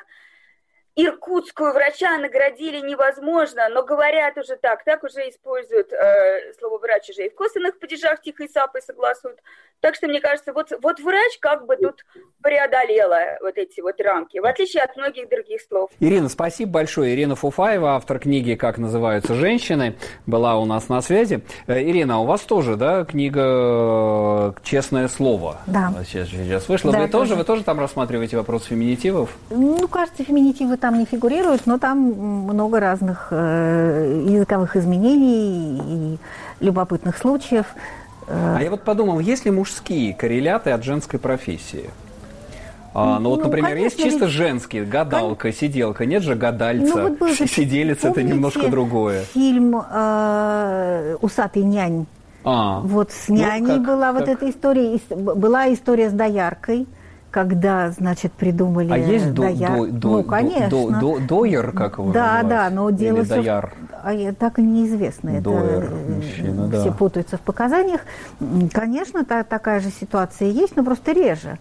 иркутскую 0.94 1.72
врача 1.72 2.18
наградили 2.18 2.80
невозможно, 2.86 3.68
но 3.70 3.82
говорят 3.82 4.36
уже 4.36 4.56
так, 4.56 4.84
так 4.84 5.02
уже 5.04 5.28
используют 5.28 5.92
э, 5.92 6.52
слово 6.58 6.78
врач 6.78 7.08
уже 7.10 7.26
и 7.26 7.30
в 7.30 7.34
косвенных 7.34 7.78
падежах 7.78 8.20
тихой 8.20 8.48
сапой 8.48 8.82
согласуют. 8.82 9.40
Так 9.80 9.96
что, 9.96 10.06
мне 10.06 10.20
кажется, 10.20 10.52
вот, 10.52 10.72
вот 10.80 11.00
врач 11.00 11.38
как 11.40 11.66
бы 11.66 11.76
тут 11.76 12.04
преодолела 12.40 13.38
вот 13.40 13.56
эти 13.56 13.80
вот 13.80 14.00
рамки, 14.00 14.38
в 14.38 14.44
отличие 14.44 14.82
от 14.82 14.96
многих 14.96 15.28
других 15.28 15.60
слов. 15.62 15.90
Ирина, 15.98 16.28
спасибо 16.28 16.72
большое. 16.72 17.14
Ирина 17.14 17.34
Фуфаева, 17.34 17.96
автор 17.96 18.20
книги 18.20 18.54
«Как 18.54 18.78
называются 18.78 19.34
женщины», 19.34 19.96
была 20.26 20.56
у 20.58 20.66
нас 20.66 20.88
на 20.88 21.00
связи. 21.00 21.42
Э, 21.66 21.82
Ирина, 21.82 22.20
у 22.20 22.26
вас 22.26 22.42
тоже, 22.42 22.76
да, 22.76 23.04
книга 23.04 24.54
«Честное 24.62 25.08
слово»? 25.08 25.58
Да. 25.66 25.92
Сейчас, 26.04 26.28
сейчас 26.28 26.68
вышла. 26.68 26.92
Да, 26.92 27.00
вы, 27.00 27.08
тоже, 27.08 27.34
вы 27.34 27.44
тоже 27.44 27.64
там 27.64 27.80
рассматриваете 27.80 28.36
вопрос 28.36 28.66
феминитивов? 28.66 29.30
Ну, 29.50 29.88
кажется, 29.88 30.22
феминитивы 30.22 30.76
там 30.82 30.98
не 30.98 31.04
фигурируют, 31.06 31.66
но 31.66 31.78
там 31.78 31.98
много 31.98 32.80
разных 32.80 33.28
э, 33.30 34.24
языковых 34.26 34.76
изменений 34.76 35.80
и 35.86 36.18
любопытных 36.64 37.16
случаев. 37.16 37.66
А 38.26 38.60
я 38.60 38.68
вот 38.68 38.82
подумал, 38.82 39.20
есть 39.20 39.44
ли 39.44 39.52
мужские 39.52 40.12
корреляты 40.12 40.70
от 40.72 40.82
женской 40.82 41.20
профессии? 41.20 41.88
А, 42.94 43.18
ну, 43.18 43.20
ну 43.20 43.30
вот, 43.30 43.44
например, 43.44 43.70
конечно, 43.70 43.84
есть 43.84 44.02
чисто 44.02 44.24
ведь... 44.26 44.34
женские, 44.34 44.84
гадалка, 44.84 45.48
Кон... 45.48 45.52
сиделка, 45.52 46.04
нет 46.04 46.22
же 46.24 46.34
гадальца, 46.34 46.96
ну, 46.96 47.02
вот 47.08 47.18
был 47.18 47.28
же, 47.28 47.46
сиделец 47.46 48.04
это 48.04 48.22
немножко 48.22 48.68
другое. 48.68 49.22
Фильм 49.32 49.80
э, 49.88 51.16
«Усатый 51.20 51.62
нянь». 51.62 52.06
А, 52.44 52.80
вот 52.80 53.12
с 53.12 53.28
няней 53.28 53.60
ну, 53.60 53.84
как, 53.84 53.86
была 53.86 54.12
как... 54.12 54.20
вот 54.20 54.28
эта 54.28 54.50
история, 54.50 54.98
была 55.10 55.72
история 55.72 56.10
с 56.10 56.12
дояркой 56.12 56.88
когда, 57.32 57.90
значит, 57.90 58.30
придумали... 58.32 58.92
А 58.92 58.98
есть 58.98 59.32
до, 59.32 59.42
дояр... 59.42 59.78
до, 59.78 59.86
до, 59.86 60.08
ну, 60.08 60.22
конечно. 60.22 60.68
До, 60.68 60.90
до, 61.00 61.18
доер, 61.18 61.72
как 61.72 61.98
его 61.98 62.12
Да, 62.12 62.42
да, 62.42 62.68
но 62.70 62.90
дело... 62.90 63.20
Или 63.20 63.24
дояр. 63.24 63.74
А 64.04 64.32
так 64.34 64.58
и 64.58 64.62
неизвестно. 64.62 65.40
Доер, 65.40 65.84
это 65.84 65.94
мужчина, 66.14 66.68
все 66.68 66.90
да. 66.90 66.92
путаются 66.92 67.38
в 67.38 67.40
показаниях. 67.40 68.02
Конечно, 68.72 69.24
та, 69.24 69.44
такая 69.44 69.80
же 69.80 69.88
ситуация 69.90 70.50
есть, 70.50 70.76
но 70.76 70.84
просто 70.84 71.12
реже. 71.12 71.58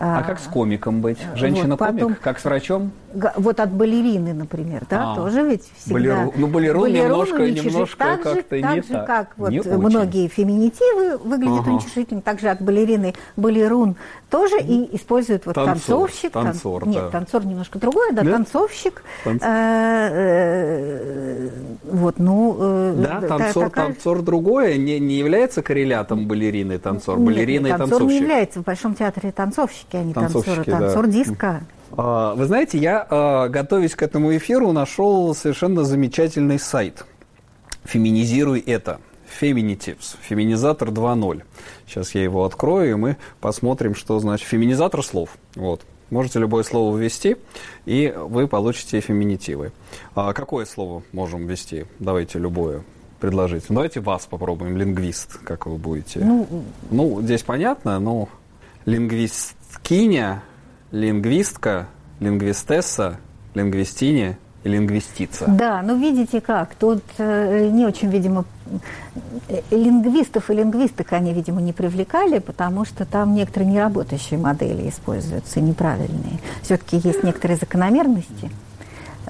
А, 0.00 0.20
а 0.20 0.22
как 0.22 0.40
с 0.40 0.44
комиком 0.44 1.02
быть? 1.02 1.18
Женщина-комик? 1.34 2.04
Вот 2.04 2.18
как 2.20 2.38
с 2.38 2.44
врачом? 2.44 2.90
Вот 3.36 3.60
от 3.60 3.70
балерины, 3.70 4.32
например, 4.32 4.84
да, 4.88 5.12
а, 5.12 5.16
тоже 5.16 5.42
ведь 5.42 5.64
всегда... 5.76 5.94
Балеру... 5.94 6.32
Ну, 6.36 6.46
балерун, 6.46 6.82
балерун 6.84 7.10
немножко, 7.10 7.50
немножко 7.50 7.98
так 7.98 8.22
как-то 8.22 8.34
же, 8.36 8.42
так 8.62 8.74
не 8.74 8.82
же, 8.82 8.88
так. 8.88 9.06
как 9.06 9.32
вот 9.36 9.50
не 9.50 9.60
многие 9.60 10.28
феминитивы 10.28 11.18
выглядят 11.18 11.60
ага. 11.60 11.70
уничижительно, 11.72 12.22
также 12.22 12.48
от 12.48 12.62
балерины 12.62 13.14
балерун 13.36 13.96
тоже 14.30 14.60
и 14.60 14.96
используют 14.96 15.44
вот 15.44 15.56
танцор, 15.56 15.74
танцовщик. 15.74 16.32
Танцор, 16.32 16.84
тан... 16.84 16.92
да. 16.92 17.00
Нет, 17.00 17.10
танцор 17.10 17.44
немножко 17.44 17.78
другое, 17.78 18.12
да, 18.12 18.22
Нет? 18.22 18.32
танцовщик. 18.32 19.02
Танц... 19.24 19.42
Э, 19.42 20.08
э, 20.12 21.48
вот, 21.90 22.18
ну... 22.18 22.56
Э, 22.58 22.94
да, 22.96 23.20
танцор, 23.26 23.64
такая... 23.64 23.86
танцор 23.86 24.22
другое, 24.22 24.76
не, 24.76 25.00
не 25.00 25.16
является 25.16 25.62
коррелятом 25.62 26.26
балерины 26.26 26.78
танцор, 26.78 27.18
балерина 27.18 27.66
и 27.66 27.70
танцовщик. 27.70 27.98
танцор 27.98 28.08
не 28.08 28.16
является, 28.18 28.60
в 28.60 28.64
Большом 28.64 28.94
театре 28.94 29.32
танцовщики, 29.90 29.96
а 29.96 30.04
не 30.04 30.14
танцоры. 30.14 30.64
Танцор 30.64 31.06
диска. 31.08 31.62
А, 31.92 32.34
вы 32.34 32.46
знаете, 32.46 32.78
я, 32.78 33.06
а, 33.08 33.48
готовясь 33.48 33.94
к 33.94 34.02
этому 34.02 34.36
эфиру, 34.36 34.72
нашел 34.72 35.34
совершенно 35.34 35.84
замечательный 35.84 36.58
сайт. 36.58 37.04
Феминизируй 37.84 38.60
это. 38.60 39.00
Feminitives. 39.40 40.16
Феминизатор 40.22 40.88
2.0. 40.88 41.42
Сейчас 41.86 42.14
я 42.14 42.22
его 42.22 42.44
открою, 42.44 42.90
и 42.90 42.94
мы 42.94 43.16
посмотрим, 43.40 43.94
что 43.94 44.18
значит 44.18 44.46
феминизатор 44.46 45.02
слов. 45.04 45.30
Вот. 45.54 45.82
Можете 46.10 46.40
любое 46.40 46.64
слово 46.64 46.96
ввести, 46.96 47.36
и 47.86 48.12
вы 48.16 48.48
получите 48.48 49.00
феминитивы. 49.00 49.72
А 50.16 50.32
какое 50.32 50.66
слово 50.66 51.04
можем 51.12 51.46
ввести? 51.46 51.86
Давайте 52.00 52.40
любое 52.40 52.82
предложить. 53.20 53.68
Ну, 53.68 53.76
давайте 53.76 54.00
вас 54.00 54.26
попробуем, 54.26 54.76
лингвист, 54.76 55.38
как 55.44 55.66
вы 55.66 55.76
будете. 55.76 56.20
Ну, 56.20 56.64
ну 56.90 57.22
здесь 57.22 57.42
понятно, 57.42 58.00
но 58.00 58.28
лингвисткиня, 59.70 60.42
лингвистка, 60.90 61.88
лингвистесса, 62.20 63.18
лингвистине 63.54 64.38
и 64.64 64.68
лингвистица. 64.68 65.46
Да, 65.48 65.80
ну 65.82 65.98
видите 65.98 66.40
как, 66.40 66.74
тут 66.74 67.02
э, 67.18 67.68
не 67.70 67.86
очень, 67.86 68.10
видимо, 68.10 68.44
лингвистов 69.70 70.50
и 70.50 70.54
лингвисток 70.54 71.12
они, 71.12 71.32
видимо, 71.32 71.60
не 71.60 71.72
привлекали, 71.72 72.38
потому 72.40 72.84
что 72.84 73.06
там 73.06 73.34
некоторые 73.34 73.70
неработающие 73.70 74.38
модели 74.38 74.88
используются, 74.88 75.60
неправильные. 75.60 76.40
Все-таки 76.62 76.96
есть 76.96 77.22
некоторые 77.22 77.56
закономерности. 77.56 78.46
Э, 78.46 78.69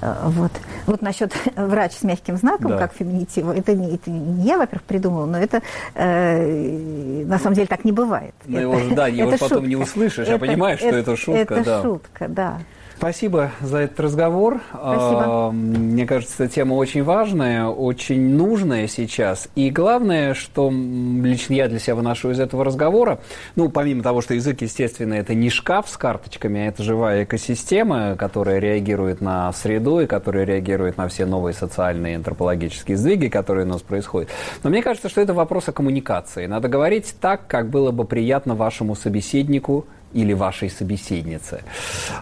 вот. 0.01 0.51
вот 0.87 1.01
насчет 1.01 1.33
врач 1.55 1.93
с 1.93 2.03
мягким 2.03 2.37
знаком, 2.37 2.71
да. 2.71 2.77
как 2.77 2.93
феминитива, 2.93 3.55
это 3.55 3.73
не, 3.73 3.95
это 3.95 4.09
не 4.09 4.43
я, 4.43 4.57
во-первых, 4.57 4.83
придумала, 4.83 5.25
но 5.25 5.37
это 5.37 5.61
э, 5.93 7.23
на 7.25 7.39
самом 7.39 7.55
деле 7.55 7.67
так 7.67 7.85
не 7.85 7.91
бывает. 7.91 8.33
Ну, 8.45 8.59
его, 8.59 8.79
да, 8.95 9.07
его 9.07 9.31
потом 9.31 9.49
шутка. 9.49 9.67
не 9.67 9.75
услышишь, 9.75 10.27
а 10.27 10.37
понимаешь, 10.37 10.79
что 10.79 10.89
это 10.89 11.15
шутка. 11.15 11.53
Это 11.53 11.63
да. 11.63 11.81
шутка, 11.81 12.27
да. 12.27 12.59
Спасибо 13.01 13.49
за 13.61 13.79
этот 13.79 13.99
разговор. 13.99 14.61
Спасибо. 14.69 15.47
А, 15.47 15.51
мне 15.51 16.05
кажется, 16.05 16.43
эта 16.43 16.53
тема 16.53 16.75
очень 16.75 17.01
важная, 17.01 17.65
очень 17.65 18.35
нужная 18.35 18.87
сейчас. 18.87 19.49
И 19.55 19.71
главное, 19.71 20.35
что 20.35 20.69
лично 20.69 21.55
я 21.55 21.67
для 21.67 21.79
себя 21.79 21.95
выношу 21.95 22.29
из 22.29 22.39
этого 22.39 22.63
разговора, 22.63 23.17
ну, 23.55 23.69
помимо 23.69 24.03
того, 24.03 24.21
что 24.21 24.35
язык, 24.35 24.61
естественно, 24.61 25.15
это 25.15 25.33
не 25.33 25.49
шкаф 25.49 25.89
с 25.89 25.97
карточками, 25.97 26.61
а 26.61 26.67
это 26.67 26.83
живая 26.83 27.23
экосистема, 27.23 28.15
которая 28.15 28.59
реагирует 28.59 29.19
на 29.19 29.51
среду 29.51 30.01
и 30.01 30.05
которая 30.05 30.45
реагирует 30.45 30.97
на 30.97 31.07
все 31.07 31.25
новые 31.25 31.55
социальные 31.55 32.13
и 32.13 32.15
антропологические 32.17 32.97
сдвиги, 32.97 33.29
которые 33.29 33.65
у 33.65 33.69
нас 33.69 33.81
происходят. 33.81 34.29
Но 34.61 34.69
мне 34.69 34.83
кажется, 34.83 35.09
что 35.09 35.21
это 35.21 35.33
вопрос 35.33 35.67
о 35.69 35.71
коммуникации. 35.71 36.45
Надо 36.45 36.67
говорить 36.67 37.15
так, 37.19 37.47
как 37.47 37.71
было 37.71 37.89
бы 37.89 38.05
приятно 38.05 38.53
вашему 38.53 38.93
собеседнику, 38.93 39.87
или 40.13 40.33
вашей 40.33 40.69
собеседнице. 40.69 41.63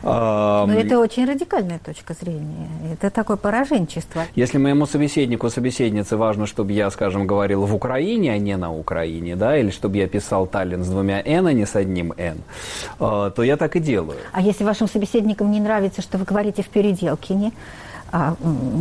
Но 0.04 0.67
это 0.69 0.99
очень 0.99 1.25
радикальная 1.25 1.80
точка 1.80 2.13
зрения. 2.13 2.69
Это 2.93 3.10
такое 3.10 3.38
пораженчество. 3.38 4.23
Если 4.36 4.58
моему 4.58 4.86
собеседнику, 4.86 5.49
собеседнице 5.49 6.17
важно, 6.17 6.45
чтобы 6.45 6.71
я, 6.73 6.89
скажем, 6.91 7.28
говорил 7.28 7.65
в 7.65 7.75
Украине, 7.75 8.34
а 8.34 8.38
не 8.38 8.58
на 8.58 8.73
Украине, 8.73 9.36
да, 9.36 9.58
или 9.58 9.71
чтобы 9.71 9.97
я 9.97 10.08
писал 10.08 10.47
Таллин 10.47 10.84
с 10.84 10.88
двумя 10.89 11.21
«н», 11.25 11.47
а 11.47 11.54
не 11.54 11.65
с 11.65 11.75
одним 11.75 12.13
«н», 12.17 12.38
э, 12.99 13.32
то 13.36 13.43
я 13.43 13.58
так 13.58 13.75
и 13.75 13.80
делаю. 13.80 14.19
А 14.32 14.41
если 14.41 14.63
вашим 14.63 14.88
собеседникам 14.88 15.52
не 15.52 15.60
нравится, 15.60 16.02
что 16.02 16.17
вы 16.17 16.25
говорите 16.25 16.63
в 16.63 16.69
переделкине, 16.69 17.52
а, 18.12 18.36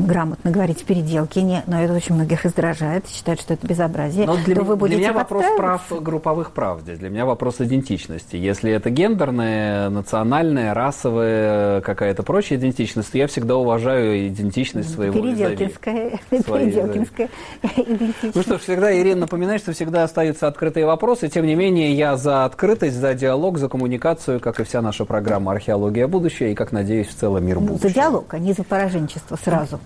грамотно 0.06 0.50
говорить 0.50 0.82
в 0.82 0.84
переделке, 0.84 1.42
не, 1.42 1.62
но 1.66 1.80
это 1.82 1.94
очень 1.94 2.14
многих 2.14 2.44
раздражает, 2.44 3.08
считают, 3.08 3.40
что 3.40 3.54
это 3.54 3.66
безобразие, 3.66 4.26
но 4.26 4.36
для, 4.36 4.54
то 4.56 4.62
вы 4.62 4.76
будете 4.76 4.98
Для 4.98 5.08
меня 5.08 5.18
вопрос 5.18 5.44
прав 5.56 6.02
групповых 6.02 6.52
прав 6.52 6.80
здесь, 6.80 6.98
для 6.98 7.10
меня 7.10 7.26
вопрос 7.26 7.60
идентичности. 7.60 8.36
Если 8.36 8.72
это 8.72 8.90
гендерная, 8.90 9.90
национальная, 9.90 10.74
расовая, 10.74 11.80
какая-то 11.80 12.22
прочая 12.22 12.58
идентичность, 12.58 13.12
то 13.12 13.18
я 13.18 13.26
всегда 13.26 13.56
уважаю 13.56 14.28
идентичность 14.28 14.92
своего 14.92 15.14
Переделкинская, 15.14 16.20
переделкинская 16.30 17.28
идентичность. 17.76 18.34
Ну 18.34 18.42
что 18.42 18.58
ж, 18.58 18.60
всегда, 18.60 18.96
Ирина, 18.96 19.20
напоминает, 19.20 19.60
что 19.60 19.72
всегда 19.72 20.04
остаются 20.04 20.46
открытые 20.46 20.86
вопросы, 20.86 21.28
тем 21.28 21.46
не 21.46 21.54
менее, 21.54 21.92
я 21.94 22.16
за 22.16 22.44
открытость, 22.44 22.96
за 22.96 23.14
диалог, 23.14 23.58
за 23.58 23.68
коммуникацию, 23.68 24.40
как 24.40 24.60
и 24.60 24.64
вся 24.64 24.82
наша 24.82 25.04
программа 25.04 25.52
«Археология 25.52 26.06
будущего» 26.06 26.48
и, 26.48 26.54
как 26.54 26.72
надеюсь, 26.72 27.08
в 27.08 27.14
целом 27.14 27.44
мир 27.44 27.60
будущего. 27.60 27.88
За 27.88 27.94
диалог, 27.94 28.32
а 28.32 28.38
не 28.38 28.52
за 28.52 28.64
поражение 28.64 29.17
сотрудничество 29.18 29.36
сразу. 29.36 29.80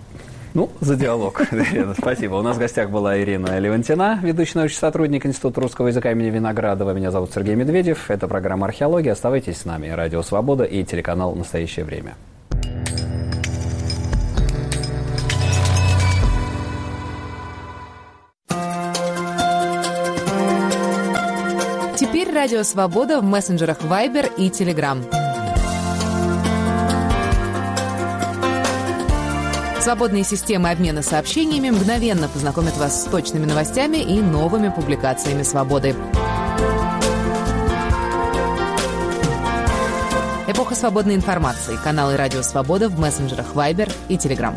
Ну, 0.55 0.71
за 0.81 0.97
диалог. 0.97 1.41
Спасибо. 1.99 2.35
У 2.35 2.43
нас 2.43 2.57
в 2.57 2.61
гостях 2.61 2.91
была 2.91 3.19
Ирина 3.19 3.59
Левантина, 3.59 4.21
ведущий 4.23 4.59
научный 4.59 4.79
сотрудник 4.79 5.25
Института 5.25 5.63
русского 5.63 5.89
языка 5.89 6.13
имени 6.13 6.29
Виноградова. 6.29 6.93
Меня 6.93 7.11
зовут 7.11 7.33
Сергей 7.33 7.55
Медведев. 7.55 8.11
Это 8.11 8.29
программа 8.29 8.67
«Археология». 8.67 9.13
Оставайтесь 9.13 9.59
с 9.59 9.65
нами. 9.65 9.89
Радио 9.89 10.23
«Свобода» 10.23 10.65
и 10.65 10.85
телеканал 10.85 11.35
«Настоящее 11.35 11.87
время». 11.87 12.15
Теперь 21.97 22.31
Радио 22.31 22.63
«Свобода» 22.63 23.21
в 23.21 23.25
мессенджерах 23.25 23.81
Viber 23.81 24.31
и 24.37 24.51
Telegram. 24.51 25.22
Свободные 29.83 30.23
системы 30.23 30.71
обмена 30.71 31.03
сообщениями 31.03 31.71
мгновенно 31.71 32.29
познакомят 32.29 32.77
вас 32.77 33.03
с 33.03 33.07
точными 33.07 33.47
новостями 33.47 33.97
и 33.97 34.21
новыми 34.21 34.69
публикациями 34.69 35.43
«Свободы». 35.43 35.97
Эпоха 40.47 40.77
свободной 40.77 41.17
информации. 41.17 41.77
Каналы 41.83 42.17
«Радио 42.17 42.43
Свобода» 42.43 42.89
в 42.89 42.97
мессенджерах 43.01 43.55
Viber 43.57 43.93
и 44.07 44.15
Telegram. 44.15 44.55